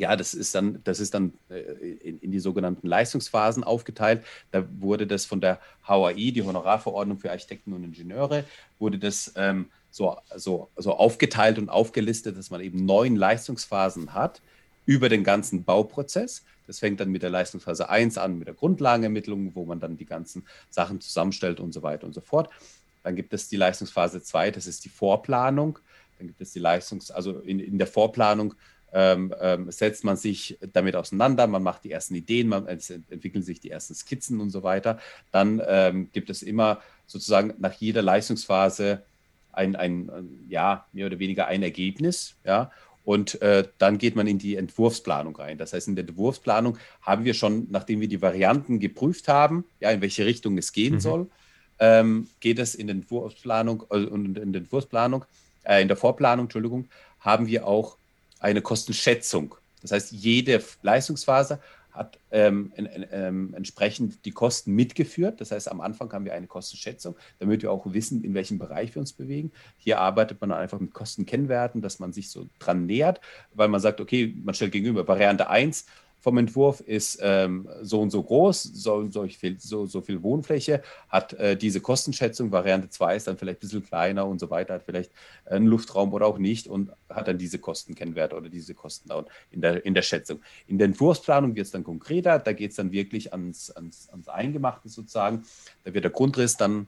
ja, 0.00 0.16
das 0.16 0.32
ist 0.32 0.54
dann, 0.54 0.80
das 0.84 0.98
ist 0.98 1.12
dann 1.12 1.34
äh, 1.50 1.60
in, 1.60 2.18
in, 2.20 2.32
die 2.32 2.38
sogenannten 2.38 2.86
Leistungsphasen 2.86 3.62
aufgeteilt. 3.62 4.24
Da 4.50 4.64
wurde 4.78 5.06
das 5.06 5.26
von 5.26 5.42
der 5.42 5.60
HAI, 5.86 6.30
die 6.30 6.42
Honorarverordnung 6.42 7.18
für 7.18 7.30
Architekten 7.30 7.74
und 7.74 7.84
Ingenieure, 7.84 8.44
wurde 8.78 8.98
das 8.98 9.34
ähm, 9.36 9.66
so, 9.90 10.16
so, 10.34 10.70
so 10.76 10.94
aufgeteilt 10.94 11.58
und 11.58 11.68
aufgelistet, 11.68 12.38
dass 12.38 12.50
man 12.50 12.62
eben 12.62 12.86
neun 12.86 13.14
Leistungsphasen 13.14 14.14
hat 14.14 14.40
über 14.86 15.08
den 15.08 15.24
ganzen 15.24 15.64
Bauprozess. 15.64 16.44
Das 16.66 16.78
fängt 16.78 17.00
dann 17.00 17.10
mit 17.10 17.22
der 17.22 17.30
Leistungsphase 17.30 17.88
1 17.88 18.18
an, 18.18 18.38
mit 18.38 18.46
der 18.46 18.54
Grundlagenermittlung, 18.54 19.54
wo 19.54 19.64
man 19.64 19.80
dann 19.80 19.96
die 19.96 20.06
ganzen 20.06 20.46
Sachen 20.70 21.00
zusammenstellt 21.00 21.60
und 21.60 21.72
so 21.72 21.82
weiter 21.82 22.06
und 22.06 22.14
so 22.14 22.20
fort. 22.20 22.50
Dann 23.02 23.16
gibt 23.16 23.32
es 23.32 23.48
die 23.48 23.56
Leistungsphase 23.56 24.22
2, 24.22 24.50
das 24.50 24.66
ist 24.66 24.84
die 24.84 24.88
Vorplanung. 24.88 25.78
Dann 26.18 26.26
gibt 26.28 26.40
es 26.40 26.52
die 26.52 26.60
Leistungs-, 26.60 27.10
also 27.10 27.38
in, 27.40 27.58
in 27.58 27.78
der 27.78 27.86
Vorplanung 27.86 28.54
ähm, 28.92 29.34
ähm, 29.40 29.70
setzt 29.70 30.04
man 30.04 30.16
sich 30.16 30.58
damit 30.72 30.96
auseinander, 30.96 31.46
man 31.46 31.62
macht 31.62 31.84
die 31.84 31.92
ersten 31.92 32.14
Ideen, 32.14 32.48
man, 32.48 32.66
es 32.66 32.90
entwickeln 32.90 33.42
sich 33.42 33.60
die 33.60 33.70
ersten 33.70 33.94
Skizzen 33.94 34.40
und 34.40 34.50
so 34.50 34.62
weiter. 34.62 34.98
Dann 35.30 35.62
ähm, 35.66 36.10
gibt 36.12 36.30
es 36.30 36.42
immer 36.42 36.80
sozusagen 37.06 37.54
nach 37.58 37.72
jeder 37.74 38.02
Leistungsphase 38.02 39.02
ein, 39.52 39.76
ein, 39.76 40.10
ja, 40.48 40.86
mehr 40.92 41.06
oder 41.06 41.18
weniger 41.18 41.46
ein 41.46 41.62
Ergebnis, 41.62 42.36
ja. 42.44 42.70
Und 43.04 43.40
äh, 43.42 43.66
dann 43.78 43.98
geht 43.98 44.14
man 44.14 44.26
in 44.26 44.38
die 44.38 44.56
Entwurfsplanung 44.56 45.34
rein. 45.36 45.58
Das 45.58 45.72
heißt, 45.72 45.88
in 45.88 45.96
der 45.96 46.06
Entwurfsplanung 46.06 46.78
haben 47.02 47.24
wir 47.24 47.34
schon, 47.34 47.66
nachdem 47.70 48.00
wir 48.00 48.08
die 48.08 48.22
Varianten 48.22 48.78
geprüft 48.78 49.26
haben, 49.28 49.64
ja, 49.80 49.90
in 49.90 50.00
welche 50.00 50.26
Richtung 50.26 50.58
es 50.58 50.72
gehen 50.72 50.94
mhm. 50.94 51.00
soll, 51.00 51.30
ähm, 51.78 52.28
geht 52.40 52.58
es 52.58 52.74
in 52.74 52.86
der 52.86 52.96
Entwurfsplanung 52.96 53.84
äh, 53.90 54.04
und 54.04 54.36
in 54.36 54.52
der 54.52 54.60
Entwurfsplanung 54.62 55.24
äh, 55.64 55.82
in 55.82 55.88
der 55.88 55.96
Vorplanung, 55.96 56.46
Entschuldigung, 56.46 56.88
haben 57.20 57.46
wir 57.46 57.66
auch 57.66 57.96
eine 58.38 58.62
Kostenschätzung. 58.62 59.54
Das 59.82 59.92
heißt, 59.92 60.12
jede 60.12 60.62
Leistungsphase 60.82 61.60
hat 61.92 62.18
ähm, 62.30 62.72
ähm, 62.76 63.54
entsprechend 63.54 64.24
die 64.24 64.30
Kosten 64.30 64.74
mitgeführt. 64.74 65.40
Das 65.40 65.50
heißt, 65.50 65.70
am 65.70 65.80
Anfang 65.80 66.12
haben 66.12 66.24
wir 66.24 66.34
eine 66.34 66.46
Kostenschätzung, 66.46 67.16
damit 67.38 67.62
wir 67.62 67.72
auch 67.72 67.92
wissen, 67.92 68.22
in 68.24 68.34
welchem 68.34 68.58
Bereich 68.58 68.94
wir 68.94 69.00
uns 69.00 69.12
bewegen. 69.12 69.52
Hier 69.76 69.98
arbeitet 69.98 70.40
man 70.40 70.52
einfach 70.52 70.80
mit 70.80 70.94
Kostenkennwerten, 70.94 71.82
dass 71.82 71.98
man 71.98 72.12
sich 72.12 72.30
so 72.30 72.48
dran 72.58 72.86
nähert, 72.86 73.20
weil 73.52 73.68
man 73.68 73.80
sagt, 73.80 74.00
okay, 74.00 74.34
man 74.42 74.54
stellt 74.54 74.72
gegenüber 74.72 75.06
Variante 75.06 75.48
1 75.48 75.86
vom 76.20 76.38
Entwurf 76.38 76.80
ist 76.80 77.18
ähm, 77.22 77.68
so 77.82 78.00
und 78.00 78.10
so 78.10 78.22
groß, 78.22 78.62
so, 78.62 79.08
so, 79.10 79.26
viel, 79.26 79.58
so, 79.58 79.86
so 79.86 80.00
viel 80.00 80.22
Wohnfläche, 80.22 80.82
hat 81.08 81.32
äh, 81.34 81.56
diese 81.56 81.80
Kostenschätzung. 81.80 82.52
Variante 82.52 82.90
2 82.90 83.16
ist 83.16 83.26
dann 83.26 83.38
vielleicht 83.38 83.58
ein 83.58 83.60
bisschen 83.60 83.84
kleiner 83.84 84.26
und 84.26 84.38
so 84.38 84.50
weiter, 84.50 84.74
hat 84.74 84.82
vielleicht 84.84 85.10
einen 85.46 85.66
Luftraum 85.66 86.12
oder 86.12 86.26
auch 86.26 86.38
nicht 86.38 86.66
und 86.66 86.90
hat 87.08 87.28
dann 87.28 87.38
diese 87.38 87.58
Kostenkennwerte 87.58 88.36
oder 88.36 88.48
diese 88.48 88.74
Kosten 88.74 89.10
in 89.50 89.60
der, 89.60 89.84
in 89.84 89.94
der 89.94 90.02
Schätzung. 90.02 90.40
In 90.66 90.78
der 90.78 90.86
Entwurfsplanung 90.86 91.56
wird 91.56 91.66
es 91.66 91.72
dann 91.72 91.84
konkreter, 91.84 92.38
da 92.38 92.52
geht 92.52 92.70
es 92.70 92.76
dann 92.76 92.92
wirklich 92.92 93.32
ans, 93.32 93.70
ans, 93.70 94.08
ans 94.10 94.28
Eingemachte 94.28 94.88
sozusagen. 94.88 95.44
Da 95.84 95.94
wird 95.94 96.04
der 96.04 96.12
Grundriss 96.12 96.56
dann 96.56 96.86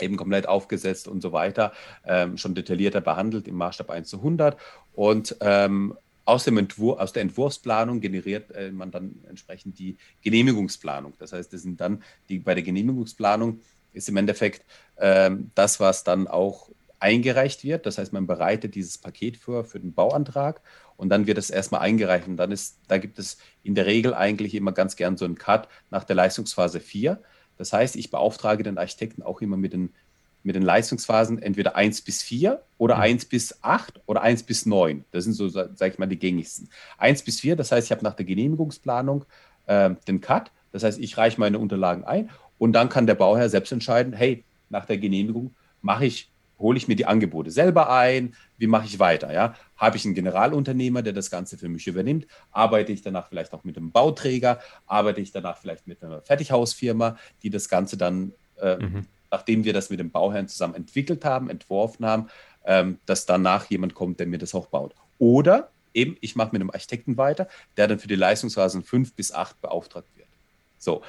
eben 0.00 0.16
komplett 0.16 0.46
aufgesetzt 0.46 1.08
und 1.08 1.20
so 1.20 1.32
weiter, 1.32 1.72
ähm, 2.06 2.36
schon 2.36 2.54
detaillierter 2.54 3.00
behandelt 3.00 3.48
im 3.48 3.56
Maßstab 3.56 3.90
1 3.90 4.08
zu 4.08 4.18
100 4.18 4.56
und 4.94 5.36
ähm, 5.40 5.96
aus, 6.30 6.44
dem 6.44 6.58
Entwurf, 6.58 6.98
aus 6.98 7.12
der 7.12 7.22
Entwurfsplanung 7.22 8.00
generiert 8.00 8.50
äh, 8.52 8.70
man 8.70 8.90
dann 8.90 9.24
entsprechend 9.28 9.78
die 9.78 9.96
Genehmigungsplanung. 10.22 11.14
Das 11.18 11.32
heißt, 11.32 11.52
das 11.52 11.62
sind 11.62 11.80
dann 11.80 12.02
die, 12.28 12.38
bei 12.38 12.54
der 12.54 12.62
Genehmigungsplanung 12.62 13.60
ist 13.92 14.08
im 14.08 14.16
Endeffekt 14.16 14.64
äh, 14.96 15.30
das, 15.54 15.80
was 15.80 16.04
dann 16.04 16.28
auch 16.28 16.70
eingereicht 17.00 17.64
wird. 17.64 17.86
Das 17.86 17.98
heißt, 17.98 18.12
man 18.12 18.26
bereitet 18.26 18.74
dieses 18.74 18.98
Paket 18.98 19.36
für, 19.36 19.64
für 19.64 19.80
den 19.80 19.94
Bauantrag 19.94 20.60
und 20.96 21.08
dann 21.08 21.26
wird 21.26 21.38
es 21.38 21.50
erstmal 21.50 21.80
eingereicht. 21.80 22.28
Und 22.28 22.36
dann 22.36 22.52
ist, 22.52 22.78
da 22.88 22.98
gibt 22.98 23.18
es 23.18 23.38
in 23.62 23.74
der 23.74 23.86
Regel 23.86 24.14
eigentlich 24.14 24.54
immer 24.54 24.72
ganz 24.72 24.96
gern 24.96 25.16
so 25.16 25.24
einen 25.24 25.36
Cut 25.36 25.68
nach 25.90 26.04
der 26.04 26.16
Leistungsphase 26.16 26.78
4. 26.78 27.20
Das 27.56 27.72
heißt, 27.72 27.96
ich 27.96 28.10
beauftrage 28.10 28.62
den 28.62 28.78
Architekten 28.78 29.22
auch 29.22 29.40
immer 29.40 29.56
mit 29.56 29.72
den 29.72 29.92
mit 30.42 30.54
den 30.54 30.62
Leistungsphasen 30.62 31.40
entweder 31.40 31.76
1 31.76 32.02
bis 32.02 32.22
4 32.22 32.62
oder 32.78 32.96
mhm. 32.96 33.02
1 33.02 33.24
bis 33.26 33.62
8 33.62 34.00
oder 34.06 34.22
1 34.22 34.44
bis 34.44 34.66
9. 34.66 35.04
Das 35.10 35.24
sind 35.24 35.34
so, 35.34 35.48
sage 35.48 35.88
ich 35.88 35.98
mal, 35.98 36.06
die 36.06 36.18
gängigsten. 36.18 36.68
1 36.98 37.22
bis 37.22 37.40
4, 37.40 37.56
das 37.56 37.72
heißt, 37.72 37.86
ich 37.86 37.92
habe 37.92 38.04
nach 38.04 38.14
der 38.14 38.24
Genehmigungsplanung 38.24 39.24
äh, 39.66 39.90
den 40.08 40.20
Cut. 40.20 40.50
Das 40.72 40.82
heißt, 40.82 40.98
ich 40.98 41.16
reiche 41.16 41.40
meine 41.40 41.58
Unterlagen 41.58 42.04
ein 42.04 42.30
und 42.58 42.72
dann 42.72 42.88
kann 42.88 43.06
der 43.06 43.14
Bauherr 43.14 43.48
selbst 43.48 43.72
entscheiden, 43.72 44.12
hey, 44.12 44.44
nach 44.68 44.86
der 44.86 44.98
Genehmigung 44.98 45.54
mache 45.82 46.06
ich, 46.06 46.30
hole 46.58 46.76
ich 46.76 46.88
mir 46.88 46.94
die 46.94 47.06
Angebote 47.06 47.50
selber 47.50 47.90
ein, 47.90 48.34
wie 48.56 48.66
mache 48.66 48.86
ich 48.86 48.98
weiter? 48.98 49.32
Ja? 49.32 49.54
Habe 49.76 49.96
ich 49.96 50.04
einen 50.04 50.14
Generalunternehmer, 50.14 51.02
der 51.02 51.12
das 51.12 51.30
Ganze 51.30 51.58
für 51.58 51.68
mich 51.68 51.86
übernimmt? 51.86 52.26
Arbeite 52.52 52.92
ich 52.92 53.02
danach 53.02 53.28
vielleicht 53.28 53.52
auch 53.52 53.64
mit 53.64 53.76
einem 53.76 53.90
Bauträger? 53.90 54.60
Arbeite 54.86 55.20
ich 55.20 55.32
danach 55.32 55.58
vielleicht 55.58 55.86
mit 55.86 56.04
einer 56.04 56.22
Fertighausfirma, 56.22 57.16
die 57.42 57.50
das 57.50 57.68
Ganze 57.68 57.96
dann 57.96 58.32
äh, 58.60 58.76
mhm 58.76 59.06
nachdem 59.30 59.64
wir 59.64 59.72
das 59.72 59.90
mit 59.90 60.00
dem 60.00 60.10
Bauherrn 60.10 60.48
zusammen 60.48 60.74
entwickelt 60.74 61.24
haben, 61.24 61.50
entworfen 61.50 62.06
haben, 62.06 62.28
ähm, 62.64 62.98
dass 63.06 63.26
danach 63.26 63.66
jemand 63.66 63.94
kommt, 63.94 64.20
der 64.20 64.26
mir 64.26 64.38
das 64.38 64.54
auch 64.54 64.66
baut. 64.66 64.94
Oder 65.18 65.70
eben, 65.94 66.16
ich 66.20 66.36
mache 66.36 66.50
mit 66.52 66.60
einem 66.60 66.70
Architekten 66.70 67.16
weiter, 67.16 67.48
der 67.76 67.88
dann 67.88 67.98
für 67.98 68.08
die 68.08 68.16
Leistungsphasen 68.16 68.82
5 68.82 69.14
bis 69.14 69.32
8 69.32 69.60
beauftragt 69.60 70.08
wird. 70.16 70.28
So, 70.78 71.02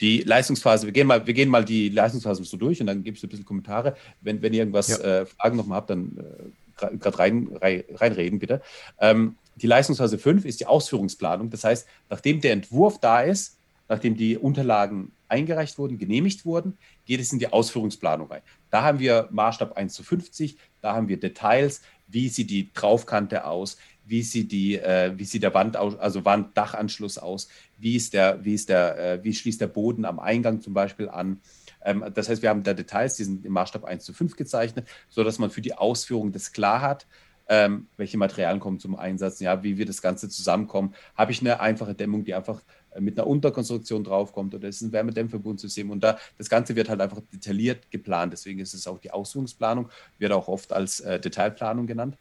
die 0.00 0.18
Leistungsphase, 0.22 0.86
wir 0.86 0.92
gehen 0.92 1.06
mal, 1.06 1.26
wir 1.26 1.34
gehen 1.34 1.48
mal 1.48 1.64
die 1.64 1.88
Leistungsphase 1.88 2.44
so 2.44 2.56
durch 2.56 2.80
und 2.80 2.86
dann 2.86 3.04
ich 3.04 3.20
so 3.20 3.26
ein 3.26 3.30
bisschen 3.30 3.46
Kommentare. 3.46 3.96
Wenn, 4.20 4.42
wenn 4.42 4.52
ihr 4.52 4.60
irgendwas 4.60 4.88
ja. 4.88 4.98
äh, 4.98 5.26
Fragen 5.26 5.56
nochmal 5.56 5.78
habt, 5.78 5.90
dann 5.90 6.50
äh, 6.78 6.96
gerade 6.98 7.18
rein, 7.18 7.48
rein, 7.60 7.84
reinreden, 7.94 8.38
bitte. 8.38 8.60
Ähm, 9.00 9.36
die 9.56 9.66
Leistungsphase 9.66 10.18
5 10.18 10.44
ist 10.44 10.60
die 10.60 10.66
Ausführungsplanung. 10.66 11.48
Das 11.48 11.64
heißt, 11.64 11.86
nachdem 12.10 12.40
der 12.42 12.52
Entwurf 12.52 12.98
da 13.00 13.22
ist, 13.22 13.56
nachdem 13.88 14.16
die 14.16 14.36
Unterlagen 14.36 15.12
eingereicht 15.28 15.78
wurden, 15.78 15.98
genehmigt 15.98 16.44
wurden, 16.44 16.76
geht 17.06 17.20
es 17.20 17.32
in 17.32 17.38
die 17.38 17.52
Ausführungsplanung 17.52 18.28
rein. 18.28 18.42
Da 18.70 18.82
haben 18.82 18.98
wir 18.98 19.28
Maßstab 19.30 19.76
1 19.76 19.94
zu 19.94 20.02
50, 20.02 20.58
da 20.82 20.94
haben 20.94 21.08
wir 21.08 21.18
Details, 21.18 21.80
wie 22.08 22.28
sieht 22.28 22.50
die 22.50 22.72
Draufkante 22.72 23.46
aus, 23.46 23.78
wie 24.04 24.22
sieht 24.22 24.52
die, 24.52 24.76
äh, 24.76 25.12
wie 25.16 25.24
sieht 25.24 25.42
der 25.42 25.54
Wand 25.54 25.76
also 25.76 26.24
Wanddachanschluss 26.24 27.18
aus, 27.18 27.48
wie 27.78 27.96
ist 27.96 28.12
der, 28.12 28.44
wie 28.44 28.54
ist 28.54 28.68
der, 28.68 28.98
äh, 28.98 29.24
wie 29.24 29.34
schließt 29.34 29.60
der 29.60 29.66
Boden 29.66 30.04
am 30.04 30.18
Eingang 30.18 30.60
zum 30.60 30.74
Beispiel 30.74 31.08
an. 31.08 31.40
Ähm, 31.84 32.04
das 32.14 32.28
heißt, 32.28 32.42
wir 32.42 32.50
haben 32.50 32.62
da 32.62 32.74
Details, 32.74 33.16
die 33.16 33.24
sind 33.24 33.44
im 33.44 33.52
Maßstab 33.52 33.84
1 33.84 34.04
zu 34.04 34.12
5 34.12 34.36
gezeichnet, 34.36 34.86
sodass 35.08 35.38
man 35.38 35.50
für 35.50 35.62
die 35.62 35.74
Ausführung 35.74 36.32
das 36.32 36.52
klar 36.52 36.82
hat, 36.82 37.06
ähm, 37.48 37.86
welche 37.96 38.18
Materialien 38.18 38.60
kommen 38.60 38.80
zum 38.80 38.96
Einsatz, 38.96 39.40
ja, 39.40 39.62
wie 39.62 39.78
wird 39.78 39.88
das 39.88 40.02
Ganze 40.02 40.28
zusammenkommen. 40.28 40.94
Habe 41.14 41.32
ich 41.32 41.40
eine 41.40 41.60
einfache 41.60 41.94
Dämmung, 41.94 42.24
die 42.24 42.34
einfach 42.34 42.62
mit 43.00 43.18
einer 43.18 43.26
Unterkonstruktion 43.26 44.04
draufkommt 44.04 44.54
oder 44.54 44.68
ist 44.68 44.80
ein 44.82 44.92
Wärmedämmverbundsystem 44.92 45.90
und 45.90 46.02
da 46.02 46.18
das 46.38 46.48
Ganze 46.48 46.76
wird 46.76 46.88
halt 46.88 47.00
einfach 47.00 47.20
detailliert 47.32 47.90
geplant. 47.90 48.32
Deswegen 48.32 48.60
ist 48.60 48.74
es 48.74 48.86
auch 48.86 48.98
die 48.98 49.10
Ausführungsplanung, 49.10 49.88
wird 50.18 50.32
auch 50.32 50.48
oft 50.48 50.72
als 50.72 51.00
äh, 51.00 51.20
Detailplanung 51.20 51.86
genannt. 51.86 52.16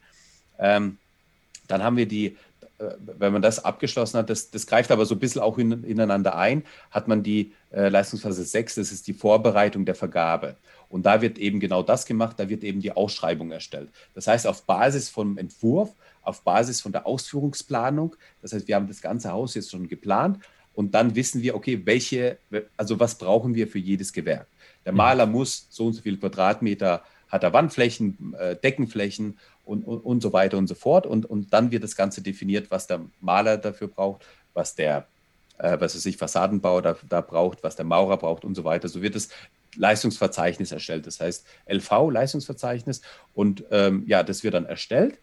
Ähm, 0.60 0.98
dann 1.67 1.84
haben 1.84 1.98
wir 1.98 2.08
die, 2.08 2.38
äh, 2.77 2.91
wenn 3.00 3.34
man 3.34 3.41
das 3.41 3.63
abgeschlossen 3.63 4.17
hat, 4.17 4.29
das, 4.29 4.51
das 4.51 4.67
greift 4.67 4.91
aber 4.91 5.05
so 5.05 5.15
ein 5.15 5.20
bisschen 5.20 5.41
auch 5.41 5.58
in, 5.58 5.84
ineinander 5.84 6.36
ein, 6.36 6.63
hat 6.91 7.08
man 7.08 7.24
die 7.24 7.53
äh, 7.72 7.89
Leistungsphase 7.89 8.44
6, 8.44 8.75
das 8.75 8.91
ist 8.91 9.08
die 9.08 9.13
Vorbereitung 9.13 9.86
der 9.86 9.96
Vergabe. 9.96 10.55
Und 10.89 11.05
da 11.05 11.22
wird 11.22 11.38
eben 11.38 11.60
genau 11.60 11.84
das 11.84 12.05
gemacht, 12.05 12.39
da 12.39 12.50
wird 12.50 12.63
eben 12.63 12.79
die 12.79 12.91
Ausschreibung 12.91 13.51
erstellt. 13.51 13.89
Das 14.13 14.27
heißt, 14.27 14.48
auf 14.48 14.63
Basis 14.63 15.10
vom 15.10 15.38
Entwurf, 15.38 15.94
auf 16.22 16.41
Basis 16.41 16.82
von 16.82 16.91
der 16.91 17.05
Ausführungsplanung, 17.05 18.15
das 18.41 18.53
heißt, 18.53 18.67
wir 18.67 18.75
haben 18.75 18.88
das 18.88 19.01
ganze 19.01 19.32
Haus 19.32 19.55
jetzt 19.55 19.72
schon 19.72 19.88
geplant, 19.88 20.39
und 20.75 20.94
dann 20.94 21.15
wissen 21.15 21.41
wir, 21.41 21.55
okay, 21.55 21.82
welche, 21.86 22.38
also 22.77 23.00
was 23.00 23.17
brauchen 23.17 23.55
wir 23.55 23.67
für 23.67 23.79
jedes 23.79 24.13
Gewerk. 24.13 24.48
Der 24.86 24.91
mhm. 24.91 24.98
Maler 24.98 25.25
muss 25.25 25.67
so 25.70 25.88
und 25.88 25.94
so 25.94 26.01
viele 26.01 26.17
Quadratmeter, 26.17 27.03
hat 27.29 27.44
er 27.44 27.53
Wandflächen, 27.53 28.36
äh, 28.38 28.55
Deckenflächen 28.55 29.39
und, 29.63 29.84
und, 29.84 30.00
und, 30.00 30.22
so 30.22 30.32
weiter 30.32 30.58
und 30.58 30.67
so 30.67 30.75
fort. 30.75 31.08
Und, 31.08 31.25
und 31.25 31.51
dann 31.53 31.72
wird 31.72 31.84
das 31.84 31.96
Ganze 31.96 32.22
definiert, 32.22 32.70
was 32.70 32.88
der 32.88 33.01
Maler 33.20 33.58
dafür 33.58 33.88
braucht, 33.88 34.25
was 34.53 34.75
der, 34.75 35.08
äh, 35.58 35.79
was 35.79 35.96
er 35.96 36.01
sich 36.01 36.17
Fassadenbau 36.17 36.82
da, 36.82 36.96
da 37.10 37.22
braucht, 37.22 37.63
was 37.63 37.75
der 37.75 37.86
Maurer 37.86 38.17
braucht 38.17 38.46
und 38.46 38.55
so 38.55 38.63
weiter. 38.63 38.88
So 38.88 39.01
wird 39.01 39.15
das 39.15 39.29
Leistungsverzeichnis 39.75 40.72
erstellt. 40.72 41.08
Das 41.08 41.20
heißt 41.20 41.46
LV, 41.67 42.12
Leistungsverzeichnis. 42.12 43.01
Und 43.34 43.63
ähm, 43.72 44.03
ja, 44.08 44.24
das 44.24 44.44
wird 44.44 44.53
dann 44.53 44.65
erstellt. 44.65 45.17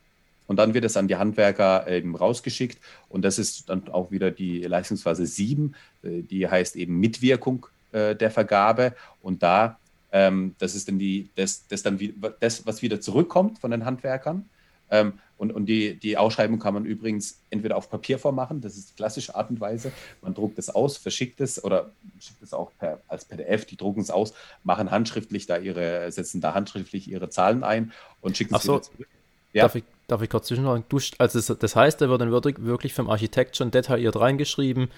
Und 0.46 0.56
dann 0.56 0.74
wird 0.74 0.84
es 0.84 0.96
an 0.96 1.08
die 1.08 1.16
Handwerker 1.16 1.88
eben 1.88 2.16
rausgeschickt. 2.16 2.78
Und 3.08 3.22
das 3.22 3.38
ist 3.38 3.68
dann 3.68 3.88
auch 3.88 4.10
wieder 4.10 4.30
die 4.30 4.62
Leistungsphase 4.62 5.26
7, 5.26 5.74
äh, 6.02 6.22
die 6.22 6.48
heißt 6.48 6.76
eben 6.76 6.98
Mitwirkung 6.98 7.66
äh, 7.92 8.14
der 8.14 8.30
Vergabe. 8.30 8.94
Und 9.22 9.42
da, 9.42 9.78
ähm, 10.10 10.54
das 10.58 10.74
ist 10.74 10.88
dann 10.88 10.98
die, 10.98 11.30
das, 11.36 11.66
das 11.68 11.82
dann 11.82 12.00
wie, 12.00 12.14
das, 12.40 12.66
was 12.66 12.82
wieder 12.82 13.00
zurückkommt 13.00 13.58
von 13.58 13.70
den 13.70 13.84
Handwerkern. 13.84 14.48
Ähm, 14.90 15.14
und, 15.38 15.52
und 15.52 15.66
die, 15.66 15.96
die 15.98 16.18
Ausschreibung 16.18 16.60
kann 16.60 16.74
man 16.74 16.84
übrigens 16.84 17.40
entweder 17.50 17.76
auf 17.76 17.90
Papierform 17.90 18.36
machen, 18.36 18.60
das 18.60 18.76
ist 18.76 18.90
die 18.90 18.94
klassische 18.94 19.34
Art 19.34 19.50
und 19.50 19.58
Weise. 19.58 19.90
Man 20.20 20.34
druckt 20.34 20.58
es 20.58 20.70
aus, 20.70 20.98
verschickt 20.98 21.40
es 21.40 21.64
oder 21.64 21.90
schickt 22.20 22.42
es 22.42 22.52
auch 22.52 22.70
per, 22.78 23.00
als 23.08 23.24
PDF, 23.24 23.64
die 23.64 23.76
drucken 23.76 24.02
es 24.02 24.10
aus, 24.10 24.34
machen 24.62 24.90
handschriftlich 24.90 25.46
da 25.46 25.56
ihre, 25.56 26.12
setzen 26.12 26.40
da 26.40 26.54
handschriftlich 26.54 27.08
ihre 27.08 27.28
Zahlen 27.30 27.64
ein 27.64 27.90
und 28.20 28.36
schicken 28.36 28.54
es 28.54 28.62
so. 28.62 28.74
wieder 28.74 28.82
zurück. 28.82 29.08
Ja. 29.52 29.62
Darf, 29.62 29.74
ich, 29.74 29.84
darf 30.12 30.22
ich 30.22 30.30
kurz 30.30 30.46
zwischenfragen? 30.46 30.84
Also 31.18 31.40
das, 31.40 31.58
das 31.58 31.76
heißt, 31.76 32.00
da 32.00 32.08
wird 32.08 32.20
dann 32.20 32.30
wirklich 32.30 32.94
vom 32.94 33.10
Architekt 33.10 33.56
schon 33.56 33.70
detailliert 33.70 34.18
reingeschrieben, 34.18 34.90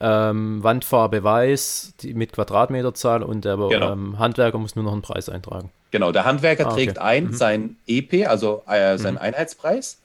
ähm, 0.00 0.62
Wandfarbe 0.62 1.22
weiß, 1.22 1.94
die, 2.00 2.14
mit 2.14 2.32
Quadratmeterzahl 2.32 3.22
und 3.22 3.44
der 3.44 3.56
genau. 3.56 3.92
ähm, 3.92 4.18
Handwerker 4.18 4.58
muss 4.58 4.74
nur 4.74 4.84
noch 4.84 4.92
einen 4.92 5.02
Preis 5.02 5.28
eintragen. 5.28 5.70
Genau, 5.90 6.10
der 6.10 6.24
Handwerker 6.24 6.66
ah, 6.66 6.72
okay. 6.72 6.86
trägt 6.86 6.98
ein 6.98 7.26
mhm. 7.26 7.34
sein 7.34 7.76
EP, 7.86 8.26
also 8.26 8.62
äh, 8.66 8.98
seinen 8.98 9.14
mhm. 9.14 9.20
Einheitspreis 9.20 9.98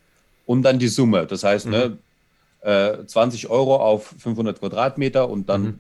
und 0.46 0.64
dann 0.64 0.80
die 0.80 0.90
Summe. 0.90 1.26
Das 1.26 1.44
heißt, 1.44 1.68
ne, 1.68 1.90
mhm. 1.90 2.70
ne, 2.70 3.00
äh, 3.00 3.06
20 3.06 3.50
Euro 3.50 3.78
auf 3.78 4.14
500 4.20 4.60
Quadratmeter 4.60 5.30
und 5.30 5.50
dann 5.50 5.80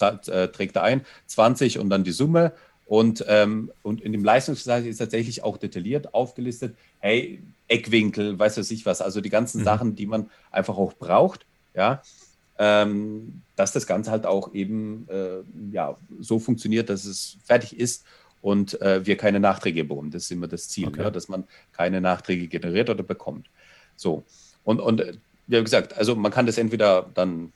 mhm. 0.00 0.18
äh, 0.28 0.48
trägt 0.48 0.76
er 0.76 0.84
ein 0.84 1.04
20 1.26 1.78
und 1.78 1.90
dann 1.90 2.04
die 2.04 2.12
Summe 2.12 2.52
und, 2.92 3.24
ähm, 3.26 3.72
und 3.82 4.02
in 4.02 4.12
dem 4.12 4.22
Leistungsvertrag 4.22 4.84
ist 4.84 4.98
tatsächlich 4.98 5.42
auch 5.42 5.56
detailliert 5.56 6.12
aufgelistet, 6.12 6.76
hey, 6.98 7.42
Eckwinkel, 7.72 8.38
weiß 8.38 8.58
was 8.58 8.70
ich 8.70 8.86
was, 8.86 9.00
also 9.00 9.20
die 9.20 9.30
ganzen 9.30 9.60
mhm. 9.60 9.64
Sachen, 9.64 9.94
die 9.96 10.06
man 10.06 10.30
einfach 10.50 10.76
auch 10.76 10.92
braucht, 10.92 11.46
ja, 11.74 12.02
ähm, 12.58 13.42
dass 13.56 13.72
das 13.72 13.86
Ganze 13.86 14.10
halt 14.10 14.26
auch 14.26 14.54
eben 14.54 15.08
äh, 15.08 15.42
ja, 15.72 15.96
so 16.20 16.38
funktioniert, 16.38 16.90
dass 16.90 17.04
es 17.04 17.38
fertig 17.44 17.78
ist 17.78 18.04
und 18.42 18.80
äh, 18.82 19.04
wir 19.06 19.16
keine 19.16 19.40
Nachträge 19.40 19.84
bekommen. 19.84 20.10
Das 20.10 20.24
ist 20.24 20.30
immer 20.30 20.48
das 20.48 20.68
Ziel, 20.68 20.88
okay. 20.88 21.02
ja, 21.02 21.10
dass 21.10 21.28
man 21.28 21.44
keine 21.72 22.00
Nachträge 22.00 22.48
generiert 22.48 22.90
oder 22.90 23.02
bekommt. 23.02 23.48
So, 23.96 24.24
und, 24.64 24.80
und 24.80 25.00
äh, 25.00 25.14
wie 25.46 25.62
gesagt, 25.62 25.96
also 25.96 26.14
man 26.14 26.30
kann 26.30 26.46
das 26.46 26.58
entweder 26.58 27.10
dann 27.14 27.52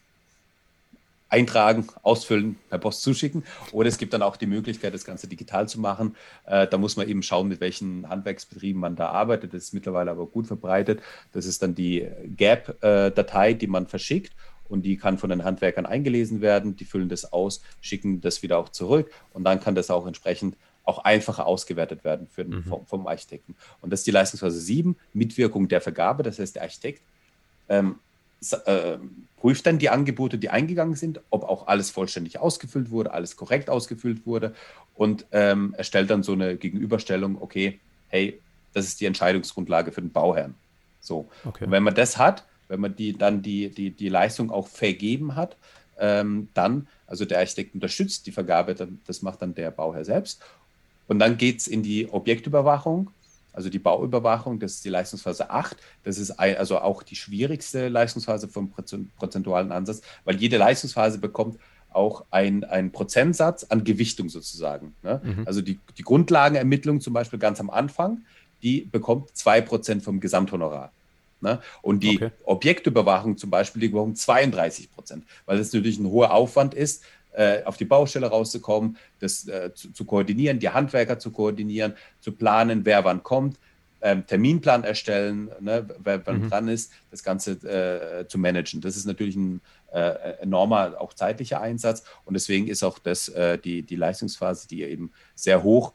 eintragen, 1.37 1.87
ausfüllen, 2.03 2.57
per 2.71 2.79
Post 2.79 3.03
zuschicken. 3.03 3.45
Oder 3.73 3.89
es 3.89 3.99
gibt 3.99 4.13
dann 4.13 4.23
auch 4.23 4.37
die 4.37 4.47
Möglichkeit, 4.47 4.95
das 4.95 5.05
Ganze 5.05 5.29
digital 5.29 5.69
zu 5.69 5.79
machen. 5.79 6.17
Äh, 6.47 6.67
da 6.67 6.79
muss 6.79 6.97
man 6.97 7.09
eben 7.09 7.23
schauen, 7.23 7.49
mit 7.49 7.61
welchen 7.61 8.09
Handwerksbetrieben 8.09 8.81
man 8.81 8.97
da 8.97 9.11
arbeitet. 9.11 9.53
Das 9.53 9.65
ist 9.65 9.75
mittlerweile 9.75 10.11
aber 10.11 10.27
gut 10.27 10.47
verbreitet. 10.47 11.01
Das 11.33 11.45
ist 11.45 11.63
dann 11.63 11.75
die 11.75 12.09
GAP-Datei, 12.37 13.53
die 13.53 13.67
man 13.67 13.87
verschickt 13.87 14.33
und 14.69 14.83
die 14.83 14.97
kann 14.97 15.19
von 15.19 15.31
den 15.31 15.45
Handwerkern 15.45 15.87
eingelesen 15.87 16.41
werden. 16.41 16.77
Die 16.77 16.85
füllen 16.85 17.09
das 17.09 17.33
aus, 17.33 17.63
schicken 17.81 18.21
das 18.21 18.43
wieder 18.43 18.59
auch 18.59 18.71
zurück 18.71 19.11
und 19.33 19.45
dann 19.45 19.61
kann 19.61 19.75
das 19.75 19.91
auch 19.91 20.07
entsprechend 20.07 20.57
auch 20.85 20.99
einfacher 21.01 21.47
ausgewertet 21.47 22.05
werden 22.05 22.29
für 22.29 22.45
den, 22.45 22.59
mhm. 22.59 22.65
vom, 22.65 22.87
vom, 22.87 23.07
Architekten. 23.07 23.57
Und 23.81 23.91
das 23.91 24.01
ist 24.01 24.07
die 24.07 24.13
Leistungsphase 24.13 24.61
7, 24.61 24.97
Mitwirkung 25.13 25.67
der 25.69 25.81
Vergabe. 25.81 26.23
Das 26.23 26.39
heißt, 26.39 26.55
der 26.55 26.63
Architekt 26.63 27.03
ähm, 27.69 27.97
äh, 28.67 28.99
prüft 29.37 29.67
dann 29.67 29.79
die 29.79 29.91
Angebote, 29.91 30.39
die 30.39 30.51
eingegangen 30.51 30.95
sind, 30.95 31.21
ob 31.31 31.45
auch 31.45 31.67
alles 31.67 31.91
vollständig 31.91 32.39
ausgefüllt 32.39 32.91
wurde, 32.91 33.13
alles 33.13 33.37
korrekt 33.37 33.71
ausgefüllt 33.71 34.27
wurde 34.27 34.55
und 34.95 35.27
ähm, 35.33 35.75
erstellt 35.77 36.11
dann 36.11 36.23
so 36.23 36.33
eine 36.33 36.57
Gegenüberstellung, 36.57 37.41
okay, 37.41 37.79
hey, 38.09 38.41
das 38.73 38.87
ist 38.87 39.01
die 39.01 39.07
Entscheidungsgrundlage 39.07 39.93
für 39.93 40.01
den 40.01 40.11
Bauherrn. 40.11 40.55
So. 41.01 41.29
Okay. 41.45 41.65
Und 41.65 41.71
wenn 41.71 41.83
man 41.83 41.95
das 41.95 42.19
hat, 42.19 42.45
wenn 42.69 42.81
man 42.81 42.97
die 42.97 43.17
dann 43.17 43.43
die, 43.43 43.69
die, 43.69 43.91
die 43.91 44.09
Leistung 44.09 44.51
auch 44.51 44.69
vergeben 44.69 45.37
hat, 45.37 45.57
ähm, 45.99 46.49
dann, 46.55 46.89
also 47.07 47.25
der 47.25 47.39
Architekt 47.39 47.75
unterstützt 47.75 48.27
die 48.27 48.33
Vergabe, 48.33 48.75
dann, 48.75 49.01
das 49.07 49.23
macht 49.23 49.43
dann 49.43 49.55
der 49.55 49.71
Bauherr 49.71 50.05
selbst. 50.05 50.43
Und 51.09 51.19
dann 51.21 51.37
geht 51.37 51.61
es 51.61 51.69
in 51.69 51.83
die 51.83 52.09
Objektüberwachung, 52.09 53.11
also 53.57 53.71
die 53.71 53.79
Bauüberwachung, 53.79 54.61
das 54.61 54.75
ist 54.75 54.85
die 54.85 54.91
Leistungsphase 54.91 55.49
8. 55.51 55.77
Das 56.05 56.19
ist 56.19 56.31
also 56.33 56.79
auch 56.79 57.03
die 57.03 57.17
schwierigste 57.17 57.89
Leistungsphase 57.89 58.49
vom 58.49 58.71
prozentualen 58.71 59.73
Ansatz, 59.73 60.03
weil 60.25 60.37
jede 60.37 60.59
Leistungsphase 60.59 61.19
bekommt 61.19 61.59
auch 61.91 62.27
einen 62.31 62.93
Prozentsatz 62.93 63.65
an 63.65 63.83
Gewichtung 63.83 64.29
sozusagen. 64.29 64.95
Ne? 65.03 65.23
Mhm. 65.25 65.43
Also 65.47 65.63
die, 65.63 65.81
die 65.97 66.03
Grundlagenermittlung 66.03 67.01
zum 67.01 67.15
Beispiel 67.15 67.39
ganz 67.39 67.59
am 67.59 67.71
Anfang, 67.71 68.27
die 68.63 68.83
bekommt 68.83 69.31
2% 69.31 70.03
vom 70.03 70.21
Gesamthonorar. 70.21 70.93
Ne? 71.41 71.61
Und 71.81 72.03
die 72.03 72.17
okay. 72.17 72.31
Objektüberwachung 72.45 73.39
zum 73.39 73.49
Beispiel, 73.49 73.81
die 73.81 73.89
bekommt 73.89 74.19
32 74.19 74.93
Prozent, 74.93 75.25
weil 75.47 75.57
das 75.57 75.73
natürlich 75.73 75.99
ein 75.99 76.11
hoher 76.11 76.33
Aufwand 76.33 76.75
ist, 76.75 77.03
äh, 77.37 77.63
auf 77.65 77.77
die 77.77 77.85
Baustelle 77.85 78.27
rauszukommen, 78.27 78.97
das 79.21 79.47
äh, 79.47 79.73
zu, 79.75 79.93
zu, 79.93 80.05
koordinieren, 80.05 80.59
die 80.59 80.71
Handwerker 80.71 81.19
zu 81.19 81.31
koordinieren, 81.31 81.95
zu 82.21 82.33
planen, 82.33 82.85
wer 82.85 83.05
wann 83.05 83.23
kommt, 83.23 83.59
ähm, 84.01 84.27
Terminplan 84.27 84.85
erstellen, 84.85 85.51
ne, 85.61 85.87
wer 85.99 86.27
wann 86.27 86.43
mhm. 86.43 86.49
dran 86.51 86.69
ist, 86.69 86.93
das 87.11 87.23
Ganze 87.23 87.53
äh, 87.53 88.27
zu 88.27 88.39
managen. 88.39 88.81
Das 88.81 88.97
ist 88.97 89.05
natürlich 89.05 89.37
ein 89.37 89.61
äh, 89.93 90.41
enormer, 90.41 90.95
auch 90.99 91.13
zeitlicher 91.13 91.61
Einsatz 91.61 92.05
und 92.25 92.35
deswegen 92.35 92.69
ist 92.69 92.83
auch 92.83 92.99
das 92.99 93.29
äh, 93.29 93.59
die, 93.59 93.83
die 93.83 93.97
Leistungsphase, 93.97 94.67
die 94.69 94.83
eben 94.83 95.13
sehr 95.35 95.63
hoch 95.63 95.93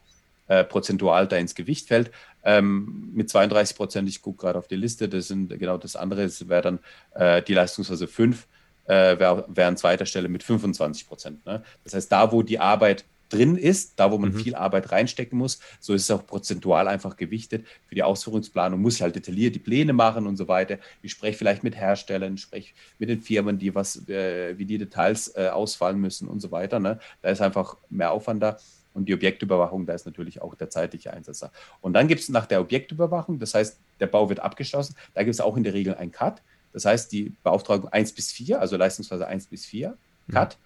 prozentual 0.68 1.28
da 1.28 1.36
ins 1.36 1.54
Gewicht 1.54 1.88
fällt. 1.88 2.10
Ähm, 2.44 3.10
mit 3.14 3.30
32 3.30 3.74
Prozent, 3.74 4.08
ich 4.08 4.20
gucke 4.20 4.42
gerade 4.42 4.58
auf 4.58 4.68
die 4.68 4.76
Liste, 4.76 5.08
das 5.08 5.28
sind 5.28 5.48
genau 5.58 5.78
das 5.78 5.96
andere, 5.96 6.28
wäre 6.48 6.62
dann 6.62 6.78
äh, 7.14 7.42
die 7.42 7.54
Leistungsphase 7.54 8.06
5 8.06 8.46
äh, 8.86 9.18
wäre 9.18 9.44
wär 9.48 9.68
an 9.68 9.76
zweiter 9.76 10.06
Stelle 10.06 10.28
mit 10.28 10.42
25 10.42 11.06
Prozent. 11.06 11.46
Ne? 11.46 11.62
Das 11.84 11.94
heißt, 11.94 12.10
da, 12.10 12.32
wo 12.32 12.42
die 12.42 12.58
Arbeit 12.58 13.04
drin 13.32 13.56
ist, 13.56 13.98
da 13.98 14.10
wo 14.10 14.18
man 14.18 14.32
mhm. 14.32 14.38
viel 14.38 14.54
Arbeit 14.54 14.92
reinstecken 14.92 15.38
muss, 15.38 15.58
so 15.80 15.94
ist 15.94 16.02
es 16.02 16.10
auch 16.10 16.26
prozentual 16.26 16.86
einfach 16.86 17.16
gewichtet. 17.16 17.66
Für 17.86 17.94
die 17.94 18.02
Ausführungsplanung 18.02 18.80
muss 18.80 18.96
ich 18.96 19.02
halt 19.02 19.16
detailliert 19.16 19.54
die 19.54 19.58
Pläne 19.58 19.92
machen 19.92 20.26
und 20.26 20.36
so 20.36 20.48
weiter. 20.48 20.78
Ich 21.00 21.12
spreche 21.12 21.38
vielleicht 21.38 21.64
mit 21.64 21.74
Herstellern, 21.74 22.36
spreche 22.36 22.74
mit 22.98 23.08
den 23.08 23.22
Firmen, 23.22 23.58
die 23.58 23.74
was, 23.74 24.06
äh, 24.08 24.58
wie 24.58 24.66
die 24.66 24.78
Details 24.78 25.34
äh, 25.34 25.48
ausfallen 25.48 25.98
müssen 25.98 26.28
und 26.28 26.40
so 26.40 26.50
weiter. 26.50 26.78
Ne? 26.78 26.98
Da 27.22 27.30
ist 27.30 27.40
einfach 27.40 27.76
mehr 27.88 28.12
Aufwand 28.12 28.42
da. 28.42 28.58
Und 28.94 29.08
die 29.08 29.14
Objektüberwachung, 29.14 29.86
da 29.86 29.94
ist 29.94 30.04
natürlich 30.04 30.42
auch 30.42 30.54
der 30.54 30.68
zeitliche 30.68 31.14
Einsatz 31.14 31.38
da. 31.38 31.50
Und 31.80 31.94
dann 31.94 32.08
gibt 32.08 32.20
es 32.20 32.28
nach 32.28 32.44
der 32.44 32.60
Objektüberwachung, 32.60 33.38
das 33.38 33.54
heißt, 33.54 33.80
der 34.00 34.06
Bau 34.06 34.28
wird 34.28 34.40
abgeschlossen, 34.40 34.96
da 35.14 35.22
gibt 35.22 35.32
es 35.32 35.40
auch 35.40 35.56
in 35.56 35.64
der 35.64 35.72
Regel 35.72 35.94
einen 35.94 36.12
Cut. 36.12 36.42
Das 36.72 36.84
heißt, 36.84 37.12
die 37.12 37.32
Beauftragung 37.42 37.88
1 37.88 38.12
bis 38.12 38.32
4, 38.32 38.60
also 38.60 38.76
Leistungsphase 38.76 39.26
1 39.26 39.46
bis 39.46 39.66
4, 39.66 39.96
mhm. 40.26 40.32
Cut. 40.32 40.56
Mhm. 40.56 40.62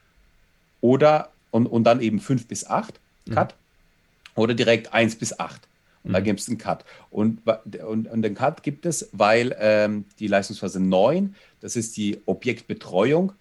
Oder, 0.80 1.30
und, 1.50 1.66
und 1.66 1.84
dann 1.84 2.00
eben 2.00 2.20
5 2.20 2.46
bis 2.46 2.66
8, 2.66 3.00
mhm. 3.26 3.34
Cut. 3.34 3.54
Mhm. 3.54 4.42
Oder 4.42 4.54
direkt 4.54 4.92
1 4.92 5.16
bis 5.16 5.38
8. 5.38 5.66
Und 6.04 6.10
mhm. 6.10 6.14
da 6.14 6.20
gibt 6.20 6.40
es 6.40 6.48
einen 6.48 6.58
Cut. 6.58 6.84
Und, 7.10 7.40
und, 7.46 8.08
und 8.08 8.22
den 8.22 8.34
Cut 8.34 8.62
gibt 8.62 8.86
es, 8.86 9.08
weil 9.12 9.56
ähm, 9.58 10.04
die 10.18 10.28
Leistungsphase 10.28 10.80
9, 10.80 11.34
das 11.60 11.76
ist 11.76 11.96
die 11.96 12.20
Objektbetreuung, 12.26 13.32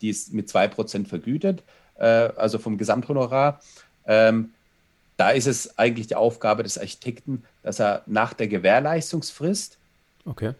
die 0.00 0.10
ist 0.10 0.32
mit 0.32 0.48
2% 0.48 1.06
vergütet, 1.06 1.62
äh, 1.98 2.04
also 2.04 2.58
vom 2.58 2.78
Gesamthonorar. 2.78 3.60
Ähm, 4.06 4.50
da 5.16 5.30
ist 5.30 5.46
es 5.46 5.78
eigentlich 5.78 6.06
die 6.06 6.14
Aufgabe 6.14 6.62
des 6.62 6.78
Architekten, 6.78 7.44
dass 7.62 7.78
er 7.78 8.02
nach 8.06 8.32
der 8.32 8.48
Gewährleistungsfrist 8.48 9.76
okay. 10.24 10.54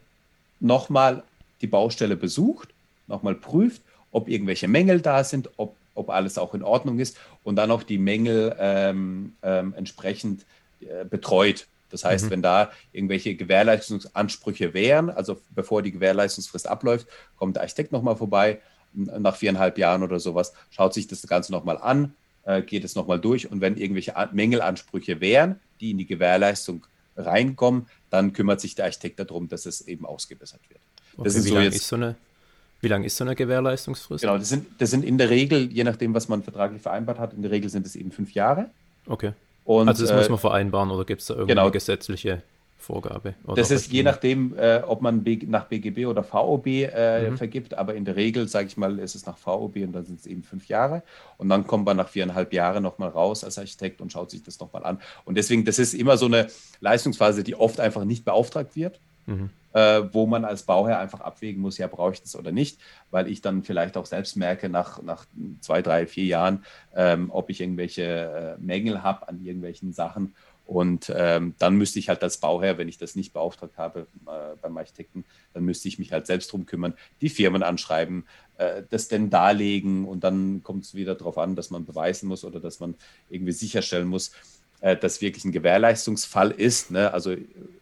nochmal 0.61 1.23
die 1.61 1.67
Baustelle 1.67 2.17
besucht, 2.17 2.71
nochmal 3.07 3.35
prüft, 3.35 3.83
ob 4.13 4.29
irgendwelche 4.29 4.69
Mängel 4.69 5.01
da 5.01 5.25
sind, 5.25 5.51
ob, 5.57 5.77
ob 5.95 6.11
alles 6.11 6.39
auch 6.39 6.55
in 6.55 6.63
Ordnung 6.63 6.99
ist 6.99 7.17
und 7.45 7.57
dann 7.57 7.71
auch 7.71 7.83
die 7.83 7.99
Mängel 7.99 8.57
ähm, 8.59 9.35
ähm, 9.43 9.75
entsprechend 9.77 10.45
äh, 10.81 11.05
betreut. 11.05 11.67
Das 11.91 12.05
heißt, 12.05 12.27
mhm. 12.27 12.31
wenn 12.31 12.43
da 12.43 12.71
irgendwelche 12.93 13.35
Gewährleistungsansprüche 13.35 14.75
wären, 14.75 15.11
also 15.11 15.41
bevor 15.51 15.83
die 15.83 15.93
Gewährleistungsfrist 15.93 16.69
abläuft, 16.69 17.07
kommt 17.37 17.57
der 17.57 17.63
Architekt 17.63 17.93
nochmal 17.93 18.17
vorbei, 18.17 18.61
nach 18.93 19.37
viereinhalb 19.37 19.79
Jahren 19.79 20.03
oder 20.03 20.19
sowas, 20.19 20.53
schaut 20.71 20.95
sich 20.95 21.07
das 21.07 21.23
Ganze 21.23 21.53
nochmal 21.53 21.79
an, 21.79 22.15
äh, 22.45 22.63
geht 22.63 22.85
es 22.85 22.97
nochmal 22.97 23.21
durch 23.21 23.51
und 23.51 23.61
wenn 23.61 23.77
irgendwelche 23.77 24.15
Mängelansprüche 24.33 25.21
wären, 25.21 25.61
die 25.81 25.93
in 25.93 25.99
die 25.99 26.07
Gewährleistung 26.07 26.87
reinkommen, 27.17 27.87
dann 28.09 28.33
kümmert 28.33 28.61
sich 28.61 28.75
der 28.75 28.87
Architekt 28.87 29.21
darum, 29.21 29.49
dass 29.49 29.67
es 29.67 29.83
eben 29.83 30.07
ausgebessert 30.07 30.61
wird. 30.69 30.81
Okay, 31.17 31.27
wie 31.27 31.31
so 31.31 31.55
lange 31.55 31.67
ist 31.69 31.89
so 31.89 31.97
eine 31.97 32.17
wie 32.83 32.89
lange 32.89 33.07
ist 33.07 33.17
so 33.17 33.25
eine 33.25 33.35
Gewährleistungsfrist? 33.35 34.23
Genau, 34.23 34.39
das 34.39 34.49
sind, 34.49 34.67
das 34.79 34.91
sind 34.91 35.05
in 35.05 35.19
der 35.19 35.29
Regel, 35.29 35.71
je 35.71 35.85
nachdem, 35.85 36.15
was 36.15 36.29
man 36.29 36.43
vertraglich 36.43 36.81
vereinbart 36.81 37.19
hat, 37.19 37.35
in 37.35 37.43
der 37.43 37.51
Regel 37.51 37.69
sind 37.69 37.87
es 37.87 37.95
eben 37.95 38.11
fünf 38.11 38.33
Jahre. 38.33 38.71
Okay. 39.07 39.33
Und, 39.65 39.89
also 39.89 40.03
das 40.03 40.11
äh, 40.13 40.17
muss 40.17 40.29
man 40.31 40.39
vereinbaren 40.39 40.91
oder 40.91 41.05
gibt 41.05 41.21
es 41.21 41.27
da 41.27 41.35
irgendeine 41.35 41.61
genau, 41.61 41.71
gesetzliche 41.71 42.43
Vorgabe. 42.79 43.35
das 43.55 43.71
ist 43.71 43.93
je 43.93 44.03
nachdem, 44.03 44.57
äh, 44.59 44.81
ob 44.87 45.03
man 45.03 45.23
B 45.23 45.39
nach 45.47 45.67
BGB 45.67 46.07
oder 46.07 46.25
VOB 46.25 46.67
äh, 46.67 47.29
mhm. 47.29 47.37
vergibt, 47.37 47.75
aber 47.75 47.95
in 47.95 48.07
der 48.07 48.17
Regel, 48.17 48.49
sage 48.49 48.69
ich 48.69 48.79
mal, 48.79 48.99
ist 48.99 49.15
es 49.15 49.27
nach 49.27 49.37
VOB 49.37 49.77
und 49.77 49.93
dann 49.93 50.07
sind 50.07 50.21
es 50.21 50.27
eben 50.27 50.43
fünf 50.43 50.67
Jahre. 50.67 51.03
Und 51.37 51.51
dann 51.51 51.67
kommt 51.67 51.85
man 51.85 51.99
nach 51.99 52.09
viereinhalb 52.09 52.55
Jahren 52.55 52.83
nochmal 52.83 53.11
raus 53.11 53.45
als 53.45 53.59
Architekt 53.59 54.01
und 54.01 54.11
schaut 54.11 54.31
sich 54.31 54.43
das 54.43 54.59
nochmal 54.59 54.85
an. 54.85 54.99
Und 55.27 55.37
deswegen, 55.37 55.67
das 55.67 55.79
ist 55.79 55.93
immer 55.93 56.17
so 56.17 56.25
eine 56.25 56.49
Leistungsphase, 56.81 57.45
die 57.45 57.55
oft 57.55 57.79
einfach 57.81 58.05
nicht 58.05 58.25
beauftragt 58.25 58.75
wird. 58.75 58.99
Mhm. 59.31 59.51
Äh, 59.73 60.03
wo 60.13 60.27
man 60.27 60.45
als 60.45 60.65
Bauherr 60.65 60.99
einfach 60.99 61.21
abwägen 61.21 61.63
muss, 61.63 61.79
ja, 61.79 61.87
brauche 61.87 62.15
ich 62.15 62.23
das 62.23 62.35
oder 62.35 62.51
nicht, 62.51 62.81
weil 63.13 63.29
ich 63.29 63.41
dann 63.41 63.63
vielleicht 63.63 63.97
auch 63.97 64.07
selbst 64.07 64.37
merke, 64.37 64.69
nach, 64.69 65.01
nach 65.01 65.27
zwei, 65.61 65.81
drei, 65.81 66.07
vier 66.09 66.25
Jahren, 66.25 66.65
ähm, 66.95 67.31
ob 67.31 67.51
ich 67.51 67.61
irgendwelche 67.61 68.03
äh, 68.03 68.61
Mängel 68.61 69.05
habe 69.05 69.29
an 69.29 69.45
irgendwelchen 69.45 69.93
Sachen 69.93 70.35
und 70.71 71.13
ähm, 71.17 71.55
dann 71.59 71.75
müsste 71.75 71.99
ich 71.99 72.09
halt 72.09 72.23
als 72.23 72.39
Bauherr, 72.39 72.79
wenn 72.79 72.89
ich 72.89 72.97
das 72.97 73.17
nicht 73.17 73.33
beauftragt 73.33 73.77
habe 73.77 74.07
äh, 74.27 74.57
beim 74.63 74.77
Architekten, 74.77 75.25
dann 75.53 75.65
müsste 75.65 75.89
ich 75.89 75.99
mich 75.99 76.13
halt 76.13 76.29
selbst 76.29 76.53
drum 76.53 76.65
kümmern, 76.65 76.95
die 77.21 77.29
Firmen 77.29 77.65
anschreiben, 77.65 78.25
äh, 78.57 78.85
das 78.89 79.09
denn 79.09 79.31
darlegen 79.31 80.05
und 80.05 80.23
dann 80.23 80.63
kommt 80.63 80.85
es 80.85 80.95
wieder 80.95 81.17
darauf 81.17 81.39
an, 81.39 81.57
dass 81.57 81.71
man 81.71 81.87
beweisen 81.87 82.29
muss 82.29 82.45
oder 82.45 82.61
dass 82.61 82.79
man 82.79 82.95
irgendwie 83.29 83.51
sicherstellen 83.51 84.07
muss, 84.07 84.31
äh, 84.81 84.97
dass 84.97 85.21
wirklich 85.21 85.45
ein 85.45 85.51
Gewährleistungsfall 85.51 86.53
ist. 86.53 86.93
Ne? 86.93 87.13
Also 87.13 87.35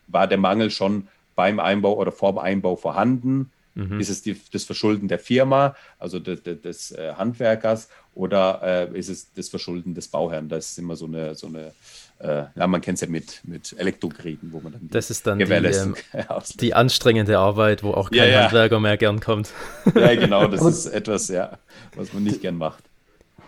war 0.06 0.26
der 0.26 0.38
Mangel 0.38 0.70
schon 0.70 1.08
beim 1.38 1.60
Einbau 1.60 1.96
oder 1.96 2.10
vorm 2.10 2.36
Einbau 2.36 2.74
vorhanden? 2.74 3.52
Mhm. 3.76 4.00
Ist 4.00 4.08
es 4.08 4.22
die, 4.22 4.36
das 4.52 4.64
Verschulden 4.64 5.06
der 5.06 5.20
Firma, 5.20 5.76
also 6.00 6.18
de, 6.18 6.34
de, 6.34 6.56
des 6.56 6.90
äh, 6.90 7.12
Handwerkers, 7.16 7.88
oder 8.12 8.60
äh, 8.92 8.98
ist 8.98 9.08
es 9.08 9.32
das 9.34 9.48
Verschulden 9.48 9.94
des 9.94 10.08
Bauherrn? 10.08 10.48
Das 10.48 10.72
ist 10.72 10.78
immer 10.80 10.96
so 10.96 11.06
eine, 11.06 11.36
so 11.36 11.46
eine 11.46 11.72
äh, 12.18 12.46
ja, 12.56 12.66
man 12.66 12.80
kennt 12.80 12.96
es 12.96 13.02
ja 13.02 13.06
mit, 13.06 13.40
mit 13.44 13.76
Elektrogeräten, 13.78 14.52
wo 14.52 14.58
man 14.58 14.72
dann 14.72 14.88
Das 14.90 15.10
ist 15.10 15.28
dann 15.28 15.38
die, 15.38 15.44
ähm, 15.44 15.94
die, 16.60 16.74
anstrengende 16.74 17.38
Arbeit, 17.38 17.84
wo 17.84 17.92
auch 17.92 18.10
kein 18.10 18.18
ja, 18.18 18.26
ja. 18.26 18.42
Handwerker 18.42 18.80
mehr 18.80 18.96
gern 18.96 19.20
kommt. 19.20 19.50
Ja, 19.94 20.12
genau, 20.16 20.48
das 20.48 20.62
ist 20.62 20.86
etwas, 20.86 21.28
ja, 21.28 21.56
was 21.94 22.12
man 22.12 22.24
nicht 22.24 22.40
gern 22.40 22.56
macht. 22.56 22.82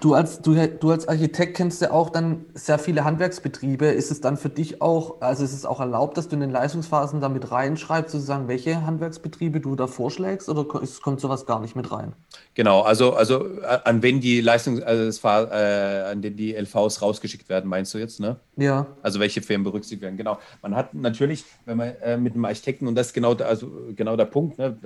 Du 0.01 0.15
als, 0.15 0.41
du, 0.41 0.55
du 0.55 0.91
als 0.91 1.07
Architekt 1.09 1.59
kennst 1.59 1.83
ja 1.83 1.91
auch 1.91 2.09
dann 2.09 2.47
sehr 2.55 2.79
viele 2.79 3.05
Handwerksbetriebe. 3.05 3.85
Ist 3.85 4.11
es 4.11 4.23
dann 4.23 4.39
für 4.39 4.49
dich 4.49 4.81
auch, 4.81 5.21
also 5.21 5.45
ist 5.45 5.53
es 5.53 5.67
auch 5.67 5.79
erlaubt, 5.79 6.17
dass 6.17 6.29
du 6.29 6.37
in 6.37 6.41
den 6.41 6.51
Leistungsphasen 6.51 7.21
damit 7.21 7.51
reinschreibst, 7.51 8.13
sozusagen, 8.13 8.49
welche 8.49 8.87
Handwerksbetriebe 8.87 9.61
du 9.61 9.77
da 9.77 9.87
vorschlägst 9.87 10.49
oder 10.49 10.65
kommt 10.65 11.21
sowas 11.21 11.45
gar 11.45 11.61
nicht 11.61 11.77
mit 11.77 11.93
rein? 11.93 12.15
Genau, 12.55 12.81
also, 12.81 13.13
also 13.13 13.45
an 13.85 14.03
wen 14.03 14.21
die 14.21 14.41
Leistungs, 14.41 14.81
also 14.81 15.05
das 15.05 15.23
äh, 15.23 16.11
an 16.11 16.23
den 16.23 16.35
die 16.35 16.55
LVs 16.55 17.03
rausgeschickt 17.03 17.51
werden, 17.51 17.69
meinst 17.69 17.93
du 17.93 17.99
jetzt, 17.99 18.21
ne? 18.21 18.37
Ja. 18.57 18.87
Also 19.03 19.21
welche 19.21 19.43
Firmen 19.43 19.65
berücksichtigt 19.65 20.01
werden, 20.01 20.17
genau. 20.17 20.39
Man 20.63 20.77
hat 20.77 20.95
natürlich, 20.95 21.45
wenn 21.67 21.77
man 21.77 21.89
äh, 22.03 22.17
mit 22.17 22.33
einem 22.35 22.47
Architekten, 22.47 22.87
und 22.87 22.95
das 22.95 23.09
ist 23.09 23.13
genau, 23.13 23.35
der, 23.35 23.49
also 23.49 23.71
genau 23.95 24.17
der 24.17 24.25
Punkt, 24.25 24.59
ne? 24.59 24.79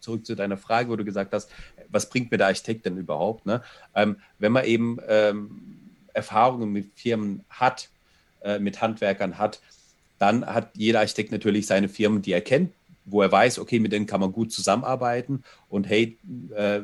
Zurück 0.00 0.26
zu 0.26 0.34
deiner 0.34 0.56
Frage, 0.56 0.90
wo 0.90 0.96
du 0.96 1.04
gesagt 1.04 1.32
hast, 1.32 1.50
was 1.88 2.08
bringt 2.08 2.30
mir 2.30 2.38
der 2.38 2.48
Architekt 2.48 2.86
denn 2.86 2.96
überhaupt? 2.96 3.46
Ne? 3.46 3.62
Ähm, 3.94 4.16
wenn 4.38 4.52
man 4.52 4.64
eben 4.64 4.98
ähm, 5.08 5.60
Erfahrungen 6.12 6.72
mit 6.72 6.90
Firmen 6.94 7.44
hat, 7.48 7.88
äh, 8.42 8.58
mit 8.58 8.80
Handwerkern 8.80 9.38
hat, 9.38 9.60
dann 10.18 10.46
hat 10.46 10.70
jeder 10.74 11.00
Architekt 11.00 11.32
natürlich 11.32 11.66
seine 11.66 11.88
Firmen, 11.88 12.22
die 12.22 12.32
er 12.32 12.40
kennt, 12.40 12.72
wo 13.04 13.22
er 13.22 13.32
weiß, 13.32 13.58
okay, 13.58 13.78
mit 13.78 13.92
denen 13.92 14.06
kann 14.06 14.20
man 14.20 14.32
gut 14.32 14.52
zusammenarbeiten 14.52 15.44
und 15.68 15.88
hey, 15.88 16.18
äh, 16.54 16.80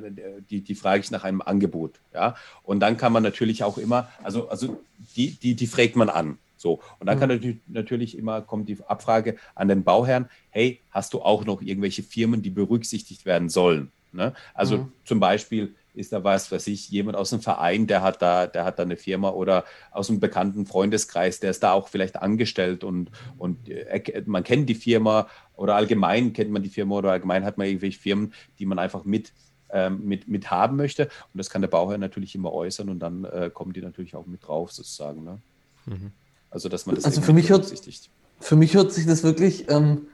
die, 0.50 0.61
die 0.61 0.74
frage 0.74 1.00
ich 1.00 1.11
nach 1.11 1.24
einem 1.24 1.42
Angebot. 1.42 2.00
Ja? 2.12 2.37
Und 2.62 2.81
dann 2.81 2.96
kann 2.96 3.12
man 3.12 3.22
natürlich 3.22 3.64
auch 3.64 3.79
immer, 3.79 4.09
also, 4.22 4.48
also 4.48 4.81
die, 5.16 5.33
die, 5.33 5.55
die 5.55 5.66
fragt 5.66 5.96
man 5.96 6.09
an. 6.09 6.38
So, 6.64 6.81
und 6.98 7.07
dann 7.07 7.16
mhm. 7.16 7.20
kann 7.20 7.29
natürlich, 7.29 7.57
natürlich 7.66 8.16
immer 8.16 8.40
kommt 8.40 8.70
die 8.70 8.79
Abfrage 8.87 9.37
an 9.55 9.68
den 9.68 9.85
Bauherrn, 9.85 10.31
hey, 10.48 10.81
hast 10.90 11.12
du 11.12 11.20
auch 11.20 11.44
noch 11.44 11.61
irgendwelche 11.61 12.03
Firmen, 12.03 12.40
die 12.40 12.48
berücksichtigt 12.48 13.27
werden 13.27 13.50
sollen? 13.50 13.92
Ne? 14.12 14.33
Also 14.55 14.79
mhm. 14.79 14.92
zum 15.05 15.20
Beispiel 15.20 15.74
ist 15.92 16.14
da 16.14 16.24
was, 16.24 16.50
was 16.50 16.66
ich, 16.66 16.88
jemand 16.88 17.18
aus 17.18 17.29
dem 17.29 17.40
Verein, 17.40 17.87
der 17.87 18.00
hat 18.00 18.22
da, 18.22 18.46
der 18.46 18.64
hat 18.64 18.79
da 18.79 18.83
eine 18.83 18.96
Firma 18.96 19.29
oder 19.29 19.64
aus 19.90 20.09
einem 20.09 20.20
bekannten 20.20 20.64
Freundeskreis, 20.64 21.38
der 21.38 21.50
ist 21.50 21.62
da 21.62 21.72
auch 21.72 21.88
vielleicht 21.88 22.16
angestellt 22.16 22.83
und, 22.83 23.11
und 23.37 23.68
er, 23.68 24.00
man 24.24 24.42
kennt 24.42 24.66
die 24.70 24.74
Firma 24.74 25.29
oder 25.57 25.74
allgemein 25.74 26.33
kennt 26.33 26.50
man 26.50 26.62
die 26.62 26.70
Firma 26.70 26.94
oder 26.94 27.12
allgemein 27.12 27.44
hat 27.44 27.59
man 27.59 27.66
irgendwelche 27.66 28.00
Firmen, 28.00 28.33
die 28.59 28.64
man 28.64 28.79
einfach 28.79 29.05
mit, 29.05 29.35
ähm, 29.68 30.03
mit, 30.07 30.29
mit 30.29 30.50
haben 30.50 30.77
möchte. 30.77 31.05
Und 31.05 31.37
das 31.37 31.50
kann 31.50 31.61
der 31.61 31.68
Bauherr 31.68 31.98
natürlich 31.98 32.35
immer 32.35 32.55
äußern 32.55 32.88
und 32.88 33.00
dann 33.00 33.24
äh, 33.24 33.50
kommen 33.53 33.74
die 33.74 33.83
natürlich 33.83 34.16
auch 34.16 34.24
mit 34.24 34.46
drauf, 34.46 34.72
sozusagen. 34.72 35.24
Ne? 35.24 35.38
Mhm. 35.85 36.12
Also, 36.54 36.68
dass 36.68 36.86
man 36.86 36.94
das 36.94 37.04
also 37.04 37.20
für 37.20 37.32
mich, 37.32 37.50
hört, 37.50 37.66
für 38.40 38.56
mich 38.56 38.74
hört 38.74 38.92
sich 38.92 39.06
das 39.06 39.24
wirklich 39.24 39.68
ähm, 39.70 40.06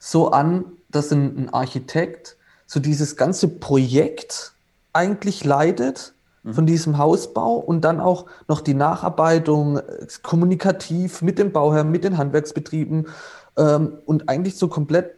so 0.00 0.32
an, 0.32 0.64
dass 0.90 1.12
ein, 1.12 1.38
ein 1.38 1.48
Architekt 1.48 2.36
so 2.66 2.80
dieses 2.80 3.16
ganze 3.16 3.46
Projekt 3.46 4.52
eigentlich 4.92 5.44
leidet 5.44 6.12
mhm. 6.42 6.54
von 6.54 6.66
diesem 6.66 6.98
Hausbau 6.98 7.54
und 7.54 7.82
dann 7.82 8.00
auch 8.00 8.26
noch 8.48 8.62
die 8.62 8.74
Nacharbeitung 8.74 9.78
äh, 9.78 10.06
kommunikativ 10.24 11.22
mit 11.22 11.38
dem 11.38 11.52
Bauherrn, 11.52 11.88
mit 11.88 12.02
den 12.02 12.18
Handwerksbetrieben 12.18 13.06
ähm, 13.56 13.92
und 14.06 14.28
eigentlich 14.28 14.56
so 14.56 14.66
komplett 14.66 15.14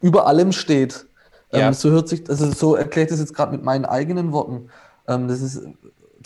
über 0.00 0.26
allem 0.26 0.52
steht. 0.52 1.04
Ähm, 1.52 1.60
ja. 1.60 1.72
So 1.74 1.90
hört 1.90 2.08
sich, 2.08 2.28
also 2.30 2.50
so 2.50 2.74
erklärt 2.74 3.10
es 3.10 3.20
jetzt 3.20 3.34
gerade 3.34 3.52
mit 3.52 3.62
meinen 3.62 3.84
eigenen 3.84 4.32
Worten. 4.32 4.70
Ähm, 5.06 5.28
das 5.28 5.42
ist 5.42 5.60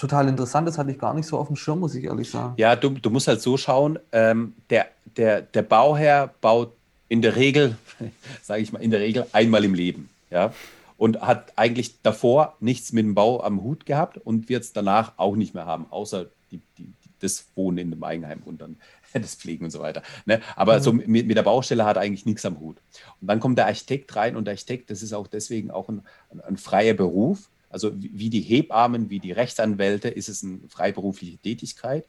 total 0.00 0.28
interessant, 0.28 0.66
das 0.66 0.78
hatte 0.78 0.90
ich 0.90 0.98
gar 0.98 1.14
nicht 1.14 1.26
so 1.26 1.38
auf 1.38 1.46
dem 1.46 1.56
Schirm, 1.56 1.80
muss 1.80 1.94
ich 1.94 2.04
ehrlich 2.04 2.30
sagen. 2.30 2.54
Ja, 2.56 2.74
du, 2.76 2.90
du 2.90 3.10
musst 3.10 3.28
halt 3.28 3.40
so 3.40 3.56
schauen, 3.56 3.98
ähm, 4.12 4.54
der, 4.70 4.86
der, 5.16 5.42
der 5.42 5.62
Bauherr 5.62 6.30
baut 6.40 6.72
in 7.08 7.22
der 7.22 7.36
Regel, 7.36 7.76
sage 8.42 8.62
ich 8.62 8.72
mal, 8.72 8.82
in 8.82 8.90
der 8.90 9.00
Regel 9.00 9.26
einmal 9.32 9.64
im 9.64 9.74
Leben. 9.74 10.08
Ja 10.30 10.52
und 11.00 11.22
hat 11.22 11.54
eigentlich 11.56 12.02
davor 12.02 12.58
nichts 12.60 12.92
mit 12.92 13.06
dem 13.06 13.14
Bau 13.14 13.42
am 13.42 13.62
Hut 13.62 13.86
gehabt 13.86 14.18
und 14.18 14.50
wird 14.50 14.64
es 14.64 14.74
danach 14.74 15.14
auch 15.16 15.34
nicht 15.34 15.54
mehr 15.54 15.64
haben, 15.64 15.86
außer 15.88 16.26
die, 16.50 16.60
die, 16.76 16.92
das 17.20 17.46
Wohnen 17.54 17.78
in 17.78 17.90
dem 17.90 18.04
Eigenheim 18.04 18.42
und 18.44 18.60
dann 18.60 18.76
das 19.14 19.34
Pflegen 19.34 19.64
und 19.64 19.70
so 19.70 19.80
weiter. 19.80 20.02
Ne? 20.26 20.42
Aber 20.56 20.76
mhm. 20.76 20.82
so 20.82 20.92
mit, 20.92 21.26
mit, 21.26 21.36
der 21.38 21.42
Baustelle 21.42 21.86
hat 21.86 21.96
er 21.96 22.02
eigentlich 22.02 22.26
nichts 22.26 22.44
am 22.44 22.60
Hut. 22.60 22.76
Und 23.18 23.28
dann 23.28 23.40
kommt 23.40 23.56
der 23.56 23.66
Architekt 23.66 24.14
rein 24.14 24.36
und 24.36 24.44
der 24.44 24.52
Architekt, 24.52 24.90
das 24.90 25.02
ist 25.02 25.14
auch 25.14 25.26
deswegen 25.26 25.70
auch 25.70 25.88
ein, 25.88 26.02
ein, 26.30 26.42
ein 26.42 26.56
freier 26.58 26.92
Beruf. 26.92 27.48
Also 27.70 27.92
wie 27.94 28.30
die 28.30 28.40
Hebammen, 28.40 29.08
wie 29.10 29.20
die 29.20 29.32
Rechtsanwälte, 29.32 30.08
ist 30.08 30.28
es 30.28 30.42
eine 30.42 30.60
freiberufliche 30.68 31.38
Tätigkeit. 31.38 32.06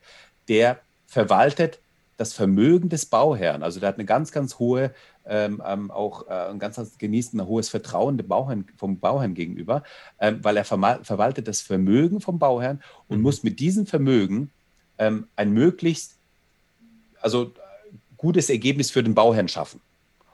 Der 0.47 0.81
verwaltet 1.07 1.79
das 2.17 2.33
Vermögen 2.33 2.89
des 2.89 3.05
Bauherrn. 3.05 3.63
Also 3.63 3.79
der 3.79 3.89
hat 3.89 3.95
eine 3.95 4.05
ganz, 4.05 4.31
ganz 4.31 4.59
hohe 4.59 4.93
ähm, 5.25 5.61
ähm, 5.65 5.91
auch 5.91 6.27
äh, 6.27 6.53
ganz 6.57 6.79
genießt 6.97 7.35
ein 7.35 7.45
hohes 7.45 7.69
Vertrauen 7.69 8.17
Bauherrn, 8.17 8.65
vom 8.75 8.99
Bauherrn 8.99 9.35
gegenüber, 9.35 9.83
ähm, 10.19 10.39
weil 10.41 10.57
er 10.57 10.65
verwaltet 10.65 11.47
das 11.47 11.61
Vermögen 11.61 12.21
vom 12.21 12.39
Bauherrn 12.39 12.81
und 13.07 13.17
mhm. 13.17 13.23
muss 13.23 13.43
mit 13.43 13.59
diesem 13.59 13.85
Vermögen 13.85 14.51
ähm, 14.97 15.27
ein 15.35 15.51
möglichst 15.51 16.15
also 17.21 17.53
gutes 18.17 18.49
Ergebnis 18.49 18.89
für 18.89 19.03
den 19.03 19.13
Bauherrn 19.13 19.47
schaffen. 19.47 19.79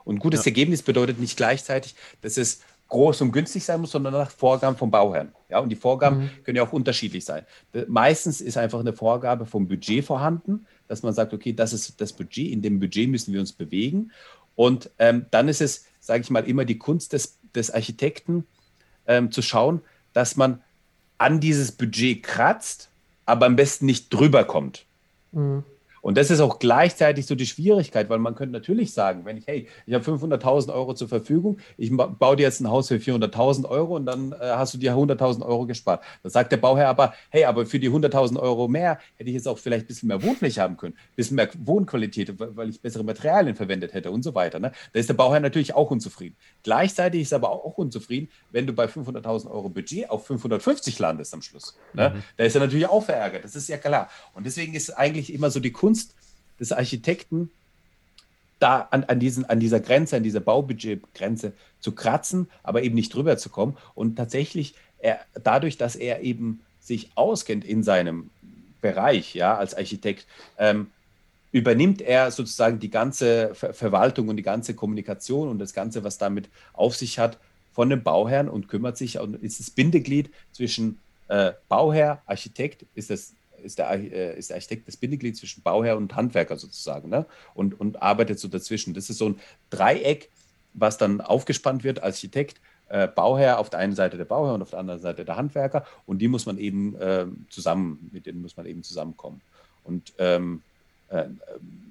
Und 0.06 0.20
gutes 0.20 0.46
ja. 0.46 0.52
Ergebnis 0.52 0.84
bedeutet 0.84 1.20
nicht 1.20 1.36
gleichzeitig, 1.36 1.96
dass 2.22 2.38
es 2.38 2.62
groß 2.88 3.22
und 3.22 3.32
günstig 3.32 3.66
sein 3.66 3.82
muss, 3.82 3.92
sondern 3.92 4.14
nach 4.14 4.32
Vorgaben 4.32 4.78
vom 4.78 4.92
Bauherrn. 4.92 5.32
Ja, 5.50 5.60
und 5.60 5.70
die 5.70 5.76
Vorgaben 5.76 6.20
mhm. 6.20 6.30
können 6.44 6.58
ja 6.58 6.64
auch 6.64 6.74
unterschiedlich 6.74 7.26
sein. 7.26 7.46
Meistens 7.88 8.42
ist 8.42 8.58
einfach 8.58 8.80
eine 8.80 8.94
Vorgabe 8.94 9.46
vom 9.46 9.68
Budget 9.68 10.06
vorhanden, 10.06 10.66
dass 10.88 11.04
man 11.04 11.14
sagt, 11.14 11.34
okay, 11.34 11.54
das 11.54 11.74
ist 11.74 12.00
das 12.00 12.14
Budget, 12.14 12.52
in 12.52 12.62
dem 12.62 12.80
Budget 12.80 13.10
müssen 13.10 13.34
wir 13.34 13.40
uns 13.40 13.52
bewegen. 13.52 14.12
Und 14.56 14.90
ähm, 15.00 15.26
dann 15.32 15.48
ist 15.48 15.62
es, 15.62 15.86
sage 16.00 16.22
ich 16.22 16.30
mal, 16.30 16.48
immer 16.48 16.66
die 16.66 16.78
Kunst 16.78 17.14
des, 17.14 17.38
des 17.54 17.72
Architekten 17.72 18.46
ähm, 19.06 19.32
zu 19.32 19.42
schauen, 19.42 19.82
dass 20.14 20.36
man 20.36 20.62
an 21.18 21.40
dieses 21.40 21.72
Budget 21.72 22.24
kratzt, 22.24 22.90
aber 23.26 23.46
am 23.46 23.56
besten 23.56 23.86
nicht 23.86 24.14
drüber 24.14 24.46
kommt. 24.46 24.86
Mhm. 25.32 25.64
Und 26.08 26.18
das 26.18 26.32
ist 26.32 26.40
auch 26.40 26.60
gleichzeitig 26.60 27.26
so 27.26 27.36
die 27.36 27.46
Schwierigkeit, 27.46 28.10
weil 28.10 28.20
man 28.20 28.34
könnte 28.34 28.54
natürlich 28.54 28.94
sagen, 28.94 29.26
wenn 29.26 29.36
ich, 29.36 29.46
hey, 29.46 29.68
ich 29.86 29.94
habe 29.94 30.06
500.000 30.06 30.74
Euro 30.74 30.94
zur 30.94 31.10
Verfügung, 31.10 31.58
ich 31.76 31.92
baue 31.94 32.38
dir 32.38 32.44
jetzt 32.44 32.62
ein 32.62 32.70
Haus 32.70 32.88
für 32.88 32.96
400.000 32.96 33.68
Euro 33.68 33.98
und 33.98 34.06
dann 34.06 34.32
äh, 34.32 34.38
hast 34.40 34.74
du 34.74 34.78
dir 34.78 34.94
100.000 34.94 35.46
Euro 35.46 35.66
gespart. 35.66 36.02
Da 36.24 36.30
sagt 36.30 36.54
der 36.54 36.58
Bauherr 36.60 36.88
aber, 36.88 37.14
hey, 37.30 37.44
aber 37.44 37.66
für 37.66 37.78
die 37.78 37.90
100.000 37.90 38.40
Euro 38.40 38.70
mehr 38.70 39.00
hätte 39.18 39.30
ich 39.30 39.34
jetzt 39.34 39.50
auch 39.50 39.58
vielleicht 39.58 39.84
ein 39.84 39.88
bisschen 39.88 40.08
mehr 40.08 40.24
Wohnfläche 40.24 40.62
haben 40.62 40.78
können, 40.78 40.94
ein 40.94 41.16
bisschen 41.18 41.36
mehr 41.36 41.50
Wohnqualität, 41.66 42.34
weil 42.38 42.70
ich 42.70 42.80
bessere 42.80 43.04
Materialien 43.04 43.58
verwendet 43.58 43.94
hätte 43.94 44.10
und 44.10 44.24
so 44.24 44.34
weiter. 44.34 44.62
Ne? 44.62 44.72
Da 44.94 45.00
ist 45.02 45.10
der 45.10 45.14
Bauherr 45.16 45.42
natürlich 45.42 45.76
auch 45.76 45.92
unzufrieden. 45.92 46.38
Gleichzeitig 46.64 47.24
ist 47.24 47.34
er 47.34 47.40
aber 47.40 47.52
auch 47.52 47.78
unzufrieden, 47.78 48.30
wenn 48.52 48.66
du 48.66 48.72
bei 48.72 48.86
500.000 48.86 49.52
Euro 49.52 49.68
Budget 49.68 50.10
auf 50.10 50.26
550 50.26 51.00
landest 51.00 51.34
am 51.34 51.42
Schluss. 51.42 51.78
Ne? 51.94 52.12
Mhm. 52.16 52.24
Da 52.38 52.46
ist 52.46 52.56
er 52.56 52.62
natürlich 52.62 52.88
auch 52.88 53.04
verärgert, 53.04 53.44
das 53.44 53.58
ist 53.58 53.68
ja 53.68 53.76
klar. 53.76 54.10
Und 54.34 54.46
deswegen 54.46 54.74
ist 54.74 54.90
eigentlich 54.92 55.34
immer 55.34 55.50
so 55.50 55.60
die 55.60 55.74
Kunst, 55.74 55.97
Kunst 55.98 56.14
des 56.60 56.72
Architekten, 56.72 57.50
da 58.60 58.88
an, 58.92 59.04
an, 59.04 59.20
diesen, 59.20 59.46
an 59.46 59.60
dieser 59.60 59.80
Grenze, 59.80 60.18
an 60.18 60.24
dieser 60.24 60.40
Baubudgetgrenze 60.40 61.54
zu 61.80 61.92
kratzen, 61.92 62.50
aber 62.64 62.82
eben 62.84 62.96
nicht 62.96 63.14
drüber 63.14 63.38
zu 63.38 63.50
kommen. 63.50 63.78
Und 63.94 64.16
tatsächlich, 64.16 64.74
er, 65.00 65.20
dadurch, 65.44 65.78
dass 65.78 65.96
er 65.96 66.22
eben 66.22 66.62
sich 66.80 67.10
auskennt 67.16 67.66
in 67.66 67.84
seinem 67.84 68.30
Bereich, 68.82 69.36
ja, 69.36 69.56
als 69.56 69.76
Architekt, 69.76 70.26
ähm, 70.58 70.88
übernimmt 71.52 72.02
er 72.02 72.32
sozusagen 72.32 72.80
die 72.80 72.90
ganze 72.90 73.54
Ver 73.54 73.74
Verwaltung 73.74 74.28
und 74.28 74.38
die 74.38 74.44
ganze 74.44 74.74
Kommunikation 74.74 75.50
und 75.50 75.60
das 75.60 75.74
Ganze, 75.74 76.04
was 76.04 76.18
damit 76.18 76.50
auf 76.74 76.96
sich 76.96 77.20
hat, 77.20 77.38
von 77.74 77.90
dem 77.90 78.02
Bauherrn 78.02 78.50
und 78.50 78.68
kümmert 78.68 78.98
sich 78.98 79.20
und 79.20 79.36
ist 79.44 79.60
das 79.60 79.70
Bindeglied 79.70 80.32
zwischen 80.52 81.00
äh, 81.28 81.54
Bauherr, 81.70 82.22
Architekt, 82.26 82.86
ist 82.96 83.12
das 83.12 83.34
ist 83.64 83.80
der, 83.80 83.92
äh, 83.92 84.38
ist 84.38 84.50
der 84.50 84.58
Architekt 84.58 84.88
das 84.88 84.98
Bindeglied 84.98 85.38
zwischen 85.38 85.62
Bauherr 85.62 85.98
und 85.98 86.16
Handwerker 86.16 86.58
sozusagen 86.58 87.10
ne? 87.10 87.26
und, 87.54 87.80
und 87.80 88.02
arbeitet 88.02 88.40
so 88.40 88.48
dazwischen. 88.48 88.94
Das 88.94 89.10
ist 89.10 89.18
so 89.18 89.30
ein 89.30 89.40
Dreieck, 89.70 90.30
was 90.74 90.98
dann 90.98 91.22
aufgespannt 91.22 91.84
wird, 91.84 92.04
Architekt, 92.04 92.62
äh, 92.90 93.08
Bauherr 93.08 93.60
auf 93.60 93.70
der 93.70 93.80
einen 93.80 93.96
Seite 93.96 94.18
der 94.18 94.26
Bauherr 94.26 94.54
und 94.54 94.62
auf 94.62 94.70
der 94.70 94.80
anderen 94.80 95.02
Seite 95.02 95.26
der 95.26 95.36
Handwerker 95.36 95.86
und 96.06 96.20
die 96.20 96.28
muss 96.28 96.46
man 96.46 96.58
eben 96.58 96.96
äh, 96.96 97.26
zusammen, 97.50 98.10
mit 98.14 98.26
denen 98.26 98.42
muss 98.42 98.58
man 98.58 98.66
eben 98.66 98.84
zusammenkommen. 98.84 99.42
Und 99.84 100.14
ähm, 100.20 100.62
äh, 101.10 101.26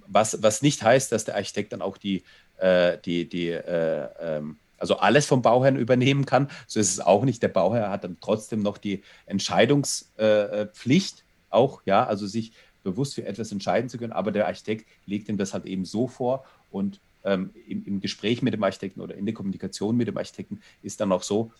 was, 0.07 0.43
was 0.43 0.63
nicht 0.63 0.83
heißt, 0.83 1.13
dass 1.13 1.25
der 1.25 1.37
Architekt 1.37 1.73
dann 1.73 1.83
auch 1.83 1.97
die, 1.97 2.23
äh, 2.59 2.99
die, 3.05 3.29
die 3.29 3.49
äh, 3.51 4.09
ähm, 4.21 4.57
also 4.79 4.97
alles 4.99 5.27
vom 5.27 5.43
Bauherrn 5.43 5.77
übernehmen 5.77 6.27
kann. 6.27 6.49
So 6.67 6.81
ist 6.81 6.91
es 6.91 7.01
auch 7.01 7.25
nicht. 7.25 7.43
Der 7.43 7.49
Bauherr 7.49 7.91
hat 7.91 8.05
dann 8.05 8.19
trotzdem 8.21 8.63
noch 8.63 8.79
die 8.79 9.03
Entscheidungspflicht 9.27 11.25
auch, 11.51 11.83
ja, 11.85 12.05
also 12.05 12.27
sich 12.27 12.53
bewusst 12.83 13.15
für 13.15 13.27
etwas 13.27 13.51
entscheiden 13.53 13.91
zu 13.91 13.99
können, 13.99 14.13
aber 14.13 14.31
der 14.33 14.47
Architekt 14.47 14.87
legt 15.07 15.29
ihm 15.29 15.37
das 15.37 15.53
halt 15.55 15.67
eben 15.67 15.85
so 15.85 16.07
vor. 16.07 16.45
Und 16.71 17.01
ähm, 17.25 17.51
im, 17.67 17.85
im, 17.85 18.01
Gespräch 18.01 18.43
mit 18.43 18.55
dem 18.55 18.63
Architekten 18.63 19.01
oder 19.01 19.17
in 19.17 19.27
der 19.27 19.35
Kommunikation 19.35 19.97
mit 19.97 20.07
dem 20.07 20.17
Architekten 20.17 20.63
ist 20.83 21.01
dann 21.01 21.11
auch 21.11 21.25
so, 21.25 21.51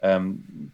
ähm, 0.00 0.72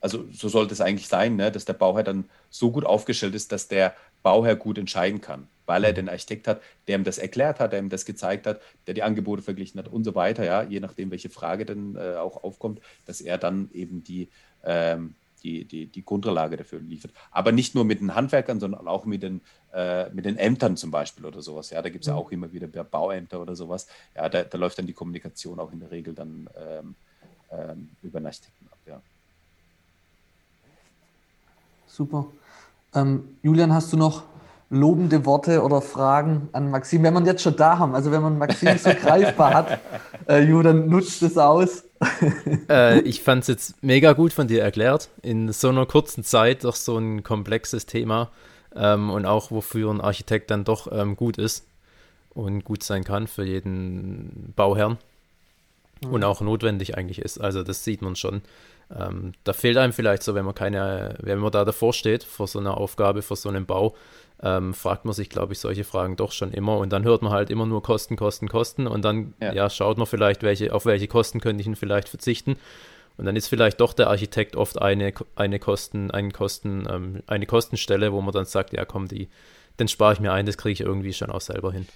also 0.00 0.24
so 0.32 0.48
sollte 0.48 0.72
es 0.74 0.80
eigentlich 0.80 1.08
sein, 1.08 1.36
ne, 1.36 1.52
dass 1.52 1.64
der 1.64 1.74
Bauherr 1.74 2.02
dann 2.02 2.24
so 2.50 2.70
gut 2.70 2.84
aufgestellt 2.84 3.34
ist, 3.34 3.52
dass 3.52 3.68
der 3.68 3.94
Bauherr 4.22 4.56
gut 4.56 4.78
entscheiden 4.78 5.20
kann, 5.20 5.48
weil 5.66 5.84
er 5.84 5.92
den 5.92 6.08
Architekt 6.08 6.48
hat, 6.48 6.62
der 6.88 6.98
ihm 6.98 7.04
das 7.04 7.18
erklärt 7.18 7.60
hat, 7.60 7.72
der 7.72 7.78
ihm 7.78 7.90
das 7.90 8.04
gezeigt 8.04 8.46
hat, 8.46 8.60
der 8.86 8.94
die 8.94 9.02
Angebote 9.02 9.42
verglichen 9.42 9.78
hat 9.78 9.88
und 9.88 10.04
so 10.04 10.14
weiter, 10.14 10.44
ja, 10.44 10.62
je 10.62 10.80
nachdem, 10.80 11.10
welche 11.10 11.30
Frage 11.30 11.66
dann 11.66 11.96
äh, 11.96 12.16
auch 12.16 12.42
aufkommt, 12.42 12.80
dass 13.06 13.20
er 13.20 13.38
dann 13.38 13.70
eben 13.72 14.02
die 14.04 14.28
ähm, 14.64 15.14
die, 15.44 15.64
die, 15.64 15.86
die 15.86 16.04
Grundlage 16.04 16.56
dafür 16.56 16.80
liefert. 16.80 17.12
Aber 17.30 17.52
nicht 17.52 17.74
nur 17.74 17.84
mit 17.84 18.00
den 18.00 18.14
Handwerkern, 18.14 18.58
sondern 18.58 18.88
auch 18.88 19.04
mit 19.04 19.22
den, 19.22 19.42
äh, 19.72 20.08
mit 20.10 20.24
den 20.24 20.36
Ämtern 20.36 20.76
zum 20.76 20.90
Beispiel 20.90 21.26
oder 21.26 21.42
sowas. 21.42 21.70
Ja, 21.70 21.82
da 21.82 21.90
gibt 21.90 22.04
es 22.04 22.08
ja 22.08 22.14
mhm. 22.14 22.18
auch 22.18 22.32
immer 22.32 22.52
wieder 22.52 22.66
Bauämter 22.66 23.40
oder 23.40 23.54
sowas. 23.54 23.86
Ja, 24.16 24.28
da, 24.28 24.42
da, 24.42 24.58
läuft 24.58 24.78
dann 24.78 24.86
die 24.86 24.94
Kommunikation 24.94 25.60
auch 25.60 25.72
in 25.72 25.80
der 25.80 25.90
Regel 25.90 26.14
dann 26.14 26.48
ähm, 26.56 26.94
ähm, 27.52 27.90
über 28.02 28.24
Architekten 28.24 28.66
ab. 28.70 28.78
Ja. 28.86 29.00
Super. 31.86 32.26
Ähm, 32.94 33.36
Julian, 33.42 33.72
hast 33.72 33.92
du 33.92 33.96
noch 33.96 34.24
lobende 34.70 35.24
Worte 35.26 35.62
oder 35.62 35.80
Fragen 35.80 36.48
an 36.52 36.70
Maxim, 36.70 37.02
wenn 37.02 37.14
man 37.14 37.26
jetzt 37.26 37.42
schon 37.42 37.54
da 37.54 37.78
haben, 37.78 37.94
also 37.94 38.10
wenn 38.10 38.22
man 38.22 38.38
Maxim 38.38 38.76
so 38.78 38.90
greifbar 39.02 39.54
hat, 39.54 39.80
äh, 40.28 40.42
Ju, 40.42 40.62
dann 40.62 40.88
nutzt 40.88 41.22
es 41.22 41.36
aus. 41.36 41.83
Äh, 42.68 43.00
ich 43.00 43.22
fand 43.22 43.42
es 43.42 43.48
jetzt 43.48 43.82
mega 43.82 44.12
gut 44.12 44.32
von 44.32 44.48
dir 44.48 44.62
erklärt, 44.62 45.08
in 45.22 45.52
so 45.52 45.68
einer 45.68 45.86
kurzen 45.86 46.24
Zeit 46.24 46.64
doch 46.64 46.74
so 46.74 46.98
ein 46.98 47.22
komplexes 47.22 47.86
Thema 47.86 48.30
ähm, 48.74 49.10
und 49.10 49.26
auch 49.26 49.50
wofür 49.50 49.90
ein 49.90 50.00
Architekt 50.00 50.50
dann 50.50 50.64
doch 50.64 50.90
ähm, 50.92 51.16
gut 51.16 51.38
ist 51.38 51.66
und 52.34 52.64
gut 52.64 52.82
sein 52.82 53.04
kann 53.04 53.26
für 53.26 53.44
jeden 53.44 54.52
Bauherrn 54.56 54.98
mhm. 56.04 56.12
und 56.12 56.24
auch 56.24 56.40
notwendig 56.40 56.96
eigentlich 56.96 57.20
ist. 57.20 57.38
Also 57.40 57.62
das 57.62 57.84
sieht 57.84 58.02
man 58.02 58.16
schon. 58.16 58.42
Ähm, 58.94 59.32
da 59.44 59.52
fehlt 59.52 59.76
einem 59.76 59.92
vielleicht 59.92 60.22
so, 60.22 60.34
wenn 60.34 60.44
man 60.44 60.54
keine, 60.54 61.16
wenn 61.20 61.38
man 61.38 61.52
da 61.52 61.64
davor 61.64 61.92
steht, 61.92 62.22
vor 62.22 62.46
so 62.46 62.58
einer 62.58 62.76
Aufgabe, 62.76 63.22
vor 63.22 63.36
so 63.36 63.48
einem 63.48 63.66
Bau, 63.66 63.94
ähm, 64.42 64.74
fragt 64.74 65.04
man 65.04 65.14
sich, 65.14 65.28
glaube 65.28 65.52
ich, 65.52 65.58
solche 65.58 65.84
Fragen 65.84 66.16
doch 66.16 66.32
schon 66.32 66.52
immer. 66.52 66.78
Und 66.78 66.92
dann 66.92 67.04
hört 67.04 67.22
man 67.22 67.32
halt 67.32 67.50
immer 67.50 67.66
nur 67.66 67.82
Kosten, 67.82 68.16
Kosten, 68.16 68.48
Kosten. 68.48 68.86
Und 68.86 69.04
dann 69.04 69.34
ja. 69.40 69.52
ja 69.52 69.70
schaut 69.70 69.98
man 69.98 70.06
vielleicht, 70.06 70.42
welche, 70.42 70.74
auf 70.74 70.86
welche 70.86 71.08
Kosten 71.08 71.40
könnte 71.40 71.60
ich 71.60 71.66
denn 71.66 71.76
vielleicht 71.76 72.08
verzichten. 72.08 72.56
Und 73.16 73.26
dann 73.26 73.36
ist 73.36 73.46
vielleicht 73.46 73.80
doch 73.80 73.92
der 73.92 74.08
Architekt 74.08 74.56
oft 74.56 74.80
eine, 74.82 75.12
eine 75.36 75.58
Kosten, 75.58 76.10
einen 76.10 76.32
Kosten, 76.32 76.86
ähm, 76.90 77.22
eine 77.26 77.46
Kostenstelle, 77.46 78.12
wo 78.12 78.20
man 78.20 78.32
dann 78.32 78.44
sagt, 78.44 78.72
ja 78.72 78.84
komm, 78.84 79.06
die, 79.06 79.28
den 79.78 79.88
spare 79.88 80.14
ich 80.14 80.20
mir 80.20 80.32
ein, 80.32 80.46
das 80.46 80.58
kriege 80.58 80.72
ich 80.72 80.80
irgendwie 80.80 81.12
schon 81.12 81.30
auch 81.30 81.40
selber 81.40 81.72
hin. 81.72 81.86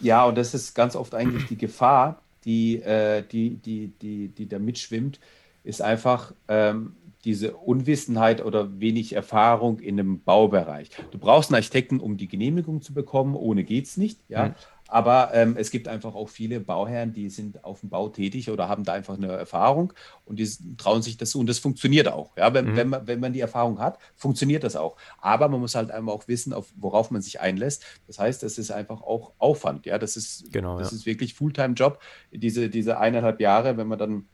Ja, 0.00 0.24
und 0.24 0.36
das 0.36 0.52
ist 0.52 0.74
ganz 0.74 0.94
oft 0.94 1.14
eigentlich 1.14 1.46
die 1.46 1.56
Gefahr, 1.56 2.20
die, 2.44 2.82
äh, 2.82 3.22
die, 3.22 3.56
die, 3.56 3.92
die, 4.02 4.28
die 4.28 4.48
da 4.48 4.58
mitschwimmt, 4.58 5.18
ist 5.64 5.80
einfach, 5.80 6.32
ähm, 6.48 6.94
diese 7.26 7.56
Unwissenheit 7.56 8.42
oder 8.42 8.78
wenig 8.80 9.12
Erfahrung 9.12 9.80
in 9.80 9.98
einem 9.98 10.22
Baubereich. 10.22 10.90
Du 11.10 11.18
brauchst 11.18 11.50
einen 11.50 11.56
Architekten, 11.56 11.98
um 11.98 12.16
die 12.16 12.28
Genehmigung 12.28 12.82
zu 12.82 12.94
bekommen, 12.94 13.34
ohne 13.34 13.64
geht 13.64 13.86
es 13.86 13.96
nicht. 13.96 14.20
Ja? 14.28 14.48
Mhm. 14.48 14.54
Aber 14.88 15.30
ähm, 15.34 15.56
es 15.58 15.72
gibt 15.72 15.88
einfach 15.88 16.14
auch 16.14 16.28
viele 16.28 16.60
Bauherren, 16.60 17.12
die 17.12 17.28
sind 17.28 17.64
auf 17.64 17.80
dem 17.80 17.88
Bau 17.88 18.08
tätig 18.08 18.48
oder 18.48 18.68
haben 18.68 18.84
da 18.84 18.92
einfach 18.92 19.16
eine 19.16 19.32
Erfahrung 19.32 19.92
und 20.24 20.38
die 20.38 20.48
trauen 20.76 21.02
sich 21.02 21.16
das 21.16 21.34
und 21.34 21.48
das 21.48 21.58
funktioniert 21.58 22.06
auch. 22.06 22.36
Ja? 22.36 22.54
Wenn, 22.54 22.66
mhm. 22.66 22.76
wenn, 22.76 22.88
man, 22.90 23.06
wenn 23.08 23.18
man 23.18 23.32
die 23.32 23.40
Erfahrung 23.40 23.80
hat, 23.80 23.98
funktioniert 24.14 24.62
das 24.62 24.76
auch. 24.76 24.96
Aber 25.18 25.48
man 25.48 25.58
muss 25.58 25.74
halt 25.74 25.90
einmal 25.90 26.14
auch 26.14 26.28
wissen, 26.28 26.52
auf, 26.52 26.72
worauf 26.76 27.10
man 27.10 27.22
sich 27.22 27.40
einlässt. 27.40 27.84
Das 28.06 28.20
heißt, 28.20 28.44
das 28.44 28.56
ist 28.56 28.70
einfach 28.70 29.02
auch 29.02 29.32
Aufwand. 29.38 29.84
Ja? 29.86 29.98
Das 29.98 30.16
ist, 30.16 30.52
genau, 30.52 30.78
das 30.78 30.92
ja. 30.92 30.98
ist 30.98 31.06
wirklich 31.06 31.34
Fulltime-Job. 31.34 31.98
Diese, 32.30 32.70
diese 32.70 33.00
eineinhalb 33.00 33.40
Jahre, 33.40 33.76
wenn 33.76 33.88
man 33.88 33.98
dann 33.98 34.26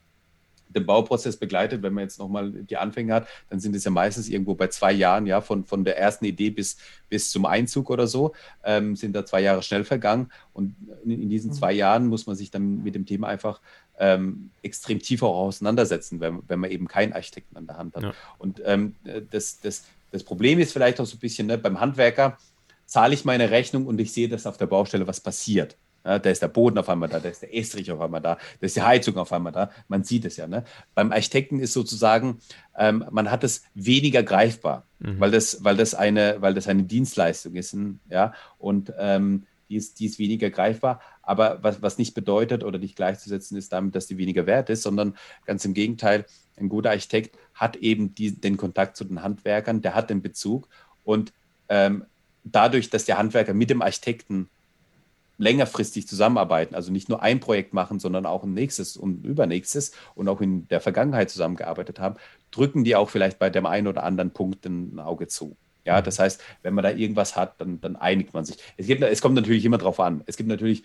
den 0.75 0.85
Bauprozess 0.85 1.37
begleitet, 1.37 1.81
wenn 1.83 1.93
man 1.93 2.03
jetzt 2.03 2.19
nochmal 2.19 2.51
die 2.51 2.77
Anfänge 2.77 3.13
hat, 3.13 3.27
dann 3.49 3.59
sind 3.59 3.75
es 3.75 3.83
ja 3.83 3.91
meistens 3.91 4.29
irgendwo 4.29 4.55
bei 4.55 4.67
zwei 4.67 4.91
Jahren, 4.91 5.25
ja, 5.25 5.41
von, 5.41 5.65
von 5.65 5.83
der 5.83 5.97
ersten 5.97 6.25
Idee 6.25 6.49
bis, 6.49 6.77
bis 7.09 7.31
zum 7.31 7.45
Einzug 7.45 7.89
oder 7.89 8.07
so, 8.07 8.33
ähm, 8.63 8.95
sind 8.95 9.13
da 9.13 9.25
zwei 9.25 9.41
Jahre 9.41 9.63
schnell 9.63 9.83
vergangen. 9.83 10.31
Und 10.53 10.75
in, 11.03 11.11
in, 11.23 11.29
diesen 11.29 11.51
mhm. 11.51 11.55
zwei 11.55 11.73
Jahren 11.73 12.07
muss 12.07 12.27
man 12.27 12.35
sich 12.35 12.51
dann 12.51 12.83
mit 12.83 12.95
dem 12.95 13.05
Thema 13.05 13.27
einfach 13.27 13.61
ähm, 13.99 14.49
extrem 14.61 14.99
tiefer 14.99 15.27
auseinandersetzen, 15.27 16.19
wenn, 16.19 16.41
wenn 16.47 16.59
man 16.59 16.71
eben 16.71 16.87
keinen 16.87 17.13
Architekten 17.13 17.57
an 17.57 17.67
der 17.67 17.77
Hand 17.77 17.95
hat. 17.95 18.03
Ja. 18.03 18.13
Und 18.37 18.61
ähm, 18.65 18.95
das, 19.31 19.59
das, 19.61 19.83
das 20.11 20.23
Problem 20.23 20.59
ist 20.59 20.73
vielleicht 20.73 20.99
auch 20.99 21.05
so 21.05 21.15
ein 21.15 21.19
bisschen, 21.19 21.47
ne, 21.47 21.57
beim 21.57 21.79
Handwerker 21.79 22.37
zahle 22.85 23.13
ich 23.13 23.25
meine 23.25 23.49
Rechnung 23.49 23.87
und 23.87 23.99
ich 23.99 24.11
sehe, 24.11 24.29
dass 24.29 24.45
auf 24.45 24.57
der 24.57 24.67
Baustelle 24.67 25.07
was 25.07 25.19
passiert. 25.19 25.77
Ja, 26.05 26.19
da 26.19 26.29
ist 26.29 26.41
der 26.41 26.49
Boden 26.49 26.77
auf 26.77 26.89
einmal 26.89 27.09
da, 27.09 27.19
da 27.19 27.29
ist 27.29 27.41
der 27.41 27.55
Estrich 27.55 27.91
auf 27.91 28.01
einmal 28.01 28.21
da, 28.21 28.35
da 28.35 28.65
ist 28.65 28.75
die 28.75 28.81
Heizung 28.81 29.17
auf 29.17 29.31
einmal 29.31 29.53
da. 29.53 29.71
Man 29.87 30.03
sieht 30.03 30.25
es 30.25 30.37
ja. 30.37 30.47
Ne? 30.47 30.63
Beim 30.95 31.11
Architekten 31.11 31.59
ist 31.59 31.73
sozusagen, 31.73 32.39
ähm, 32.77 33.05
man 33.11 33.31
hat 33.31 33.43
es 33.43 33.63
weniger 33.73 34.21
greifbar, 34.23 34.85
mhm. 34.99 35.19
weil, 35.19 35.31
das, 35.31 35.63
weil, 35.63 35.77
das 35.77 35.95
eine, 35.95 36.37
weil 36.39 36.53
das 36.53 36.67
eine 36.67 36.83
Dienstleistung 36.83 37.55
ist. 37.55 37.75
Ja? 38.09 38.33
Und 38.57 38.91
ähm, 38.97 39.45
die, 39.69 39.77
ist, 39.77 39.99
die 39.99 40.05
ist 40.05 40.19
weniger 40.19 40.49
greifbar. 40.49 40.99
Aber 41.21 41.59
was, 41.61 41.81
was 41.81 41.97
nicht 41.97 42.13
bedeutet 42.13 42.63
oder 42.63 42.79
nicht 42.79 42.95
gleichzusetzen 42.97 43.57
ist 43.57 43.71
damit, 43.71 43.95
dass 43.95 44.07
die 44.07 44.17
weniger 44.17 44.45
wert 44.45 44.69
ist, 44.69 44.83
sondern 44.83 45.15
ganz 45.45 45.63
im 45.63 45.73
Gegenteil, 45.73 46.25
ein 46.57 46.69
guter 46.69 46.91
Architekt 46.91 47.37
hat 47.53 47.77
eben 47.77 48.13
die, 48.13 48.39
den 48.39 48.57
Kontakt 48.57 48.97
zu 48.97 49.05
den 49.05 49.23
Handwerkern, 49.23 49.81
der 49.81 49.95
hat 49.95 50.09
den 50.09 50.21
Bezug. 50.21 50.67
Und 51.03 51.33
ähm, 51.69 52.05
dadurch, 52.43 52.89
dass 52.89 53.05
der 53.05 53.17
Handwerker 53.17 53.53
mit 53.53 53.69
dem 53.69 53.81
Architekten 53.81 54.49
längerfristig 55.43 56.07
zusammenarbeiten, 56.07 56.73
also 56.73 56.91
nicht 56.91 57.09
nur 57.09 57.21
ein 57.21 57.39
Projekt 57.39 57.73
machen, 57.73 57.99
sondern 57.99 58.25
auch 58.25 58.43
ein 58.43 58.53
nächstes 58.53 58.97
und 58.97 59.25
übernächstes 59.25 59.91
und 60.15 60.27
auch 60.29 60.41
in 60.41 60.67
der 60.69 60.79
Vergangenheit 60.79 61.29
zusammengearbeitet 61.29 61.99
haben, 61.99 62.15
drücken 62.51 62.83
die 62.83 62.95
auch 62.95 63.09
vielleicht 63.09 63.39
bei 63.39 63.49
dem 63.49 63.65
einen 63.65 63.87
oder 63.87 64.03
anderen 64.03 64.31
Punkt 64.31 64.65
ein 64.65 64.99
Auge 64.99 65.27
zu. 65.27 65.57
Ja, 65.85 66.01
das 66.01 66.17
heißt, 66.17 66.41
wenn 66.61 66.73
man 66.73 66.83
da 66.83 66.91
irgendwas 66.91 67.35
hat, 67.35 67.59
dann, 67.59 67.81
dann 67.81 67.97
einigt 67.97 68.33
man 68.33 68.45
sich. 68.45 68.57
Es, 68.77 68.87
gibt, 68.87 69.01
es 69.01 69.21
kommt 69.21 69.35
natürlich 69.35 69.65
immer 69.65 69.77
drauf 69.77 69.99
an. 69.99 70.23
Es 70.27 70.37
gibt 70.37 70.47
natürlich, 70.47 70.83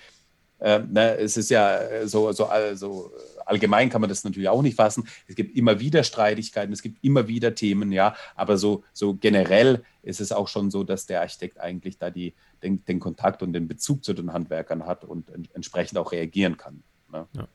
äh, 0.59 0.81
ne, 0.81 1.17
es 1.17 1.37
ist 1.37 1.51
ja 1.51 2.07
so, 2.07 2.33
so 2.33 2.47
also 2.47 3.13
allgemein 3.47 3.89
kann 3.91 4.01
man 4.01 4.11
das 4.11 4.25
natürlich 4.25 4.49
auch 4.49 4.63
nicht 4.63 4.77
fassen. 4.77 5.09
Es 5.27 5.35
gibt 5.35 5.57
immer 5.57 5.81
wieder 5.81 6.05
Streitigkeiten, 6.05 6.73
es 6.73 6.83
gibt 6.83 7.03
immer 7.03 7.29
wieder 7.29 7.55
Themen, 7.55 7.93
ja, 7.93 8.15
aber 8.35 8.59
so, 8.59 8.85
so 8.93 9.15
generell 9.15 9.85
ist 10.03 10.21
es 10.21 10.33
auch 10.33 10.49
schon 10.49 10.71
so, 10.71 10.85
dass 10.85 11.07
der 11.07 11.21
Architekt 11.21 11.61
eigentlich 11.61 11.99
da 11.99 12.11
die, 12.11 12.35
den, 12.63 12.85
den 12.85 13.01
Kontakt 13.01 13.43
und 13.43 13.53
den 13.53 13.69
Bezug 13.69 14.05
zu 14.05 14.13
den 14.13 14.33
Handwerkern 14.33 14.87
hat 14.87 15.05
und 15.05 15.31
en 15.31 15.49
entsprechend 15.55 15.99
auch 15.99 16.13
reagieren 16.13 16.57
kann. 16.57 16.83
Ne? 17.11 17.27
Ja. 17.33 17.49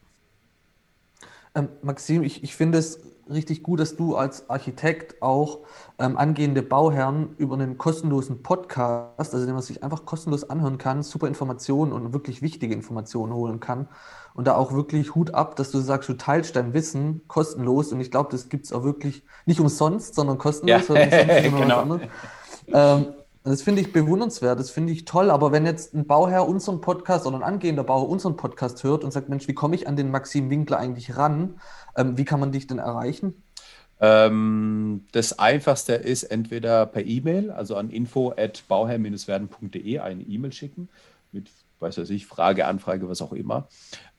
Ähm, 1.55 1.69
Maxim, 1.81 2.23
ich, 2.23 2.43
ich 2.43 2.55
finde 2.55 2.79
es 2.79 2.99
richtig 3.29 3.63
gut, 3.63 3.79
dass 3.79 3.95
du 3.95 4.15
als 4.15 4.49
Architekt 4.49 5.21
auch 5.21 5.59
ähm, 5.99 6.17
angehende 6.17 6.61
Bauherren 6.61 7.35
über 7.37 7.55
einen 7.55 7.77
kostenlosen 7.77 8.43
Podcast, 8.43 9.33
also 9.33 9.45
den 9.45 9.53
man 9.53 9.63
sich 9.63 9.83
einfach 9.83 10.05
kostenlos 10.05 10.49
anhören 10.49 10.77
kann, 10.77 11.03
super 11.03 11.27
Informationen 11.27 11.91
und 11.91 12.13
wirklich 12.13 12.41
wichtige 12.41 12.73
Informationen 12.73 13.33
holen 13.33 13.59
kann. 13.59 13.87
Und 14.33 14.47
da 14.47 14.55
auch 14.55 14.73
wirklich 14.73 15.13
Hut 15.13 15.33
ab, 15.33 15.55
dass 15.55 15.69
du 15.69 15.79
sagst, 15.79 16.09
du 16.09 16.13
teilst 16.13 16.55
dein 16.55 16.73
Wissen 16.73 17.21
kostenlos. 17.27 17.93
Und 17.93 18.01
ich 18.01 18.09
glaube, 18.09 18.29
das 18.31 18.49
gibt 18.49 18.65
es 18.65 18.73
auch 18.73 18.83
wirklich 18.83 19.23
nicht 19.45 19.59
umsonst, 19.59 20.15
sondern 20.15 20.39
kostenlos. 20.39 20.87
Ja, 20.87 20.95
genau. 21.41 21.99
Ähm, 22.67 23.13
das 23.43 23.61
finde 23.61 23.81
ich 23.81 23.91
bewundernswert, 23.91 24.57
das 24.59 24.69
finde 24.69 24.93
ich 24.93 25.03
toll. 25.05 25.29
Aber 25.29 25.51
wenn 25.51 25.65
jetzt 25.65 25.93
ein 25.93 26.05
Bauherr 26.05 26.47
unseren 26.47 26.79
Podcast 26.81 27.25
oder 27.25 27.37
ein 27.37 27.43
angehender 27.43 27.83
Bauherr 27.83 28.09
unseren 28.09 28.37
Podcast 28.37 28.83
hört 28.83 29.03
und 29.03 29.11
sagt, 29.11 29.29
Mensch, 29.29 29.47
wie 29.47 29.53
komme 29.53 29.75
ich 29.75 29.87
an 29.87 29.95
den 29.97 30.09
Maxim 30.11 30.49
Winkler 30.49 30.79
eigentlich 30.79 31.17
ran? 31.17 31.59
Ähm, 31.97 32.17
wie 32.17 32.25
kann 32.25 32.39
man 32.39 32.53
dich 32.53 32.67
denn 32.67 32.79
erreichen? 32.79 33.43
Ähm, 33.99 35.05
das 35.11 35.39
einfachste 35.39 35.93
ist 35.93 36.23
entweder 36.23 36.85
per 36.85 37.05
E-Mail, 37.05 37.51
also 37.51 37.75
an 37.75 37.89
info@bauherr-werden.de 37.89 39.99
eine 39.99 40.23
E-Mail 40.23 40.53
schicken 40.53 40.89
mit, 41.31 41.49
weiß 41.79 41.97
was 41.97 42.09
ich, 42.09 42.25
Frage, 42.25 42.65
Anfrage, 42.65 43.07
was 43.09 43.21
auch 43.21 43.33
immer. 43.33 43.67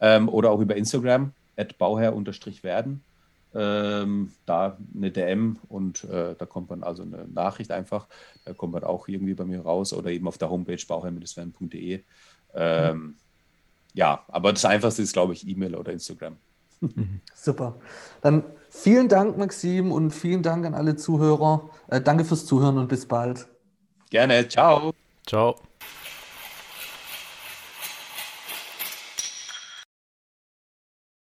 Ähm, 0.00 0.28
oder 0.28 0.50
auch 0.50 0.60
über 0.60 0.76
Instagram, 0.76 1.32
at 1.56 1.78
bauherr-werden 1.78 3.02
ähm, 3.54 4.32
da 4.46 4.76
eine 4.94 5.10
DM 5.10 5.58
und 5.68 6.04
äh, 6.04 6.34
da 6.36 6.46
kommt 6.46 6.70
man 6.70 6.82
also 6.82 7.02
eine 7.02 7.26
Nachricht 7.28 7.70
einfach, 7.70 8.08
da 8.44 8.52
kommt 8.52 8.72
man 8.72 8.84
auch 8.84 9.08
irgendwie 9.08 9.34
bei 9.34 9.44
mir 9.44 9.60
raus 9.60 9.92
oder 9.92 10.10
eben 10.10 10.26
auf 10.26 10.38
der 10.38 10.50
Homepage 10.50 10.84
bauherr-werden.de. 10.86 12.02
Ähm, 12.54 12.96
mhm. 12.96 13.14
Ja, 13.94 14.24
aber 14.28 14.52
das 14.52 14.64
Einfachste 14.64 15.02
ist, 15.02 15.12
glaube 15.12 15.32
ich, 15.32 15.46
E-Mail 15.46 15.76
oder 15.76 15.92
Instagram. 15.92 16.36
Super. 17.34 17.76
Dann 18.20 18.44
vielen 18.68 19.08
Dank, 19.08 19.38
Maxim, 19.38 19.92
und 19.92 20.10
vielen 20.10 20.42
Dank 20.42 20.66
an 20.66 20.74
alle 20.74 20.96
Zuhörer. 20.96 21.70
Äh, 21.88 22.00
danke 22.00 22.24
fürs 22.24 22.44
Zuhören 22.44 22.78
und 22.78 22.88
bis 22.88 23.06
bald. 23.06 23.46
Gerne. 24.10 24.48
Ciao. 24.48 24.92
Ciao. 25.26 25.56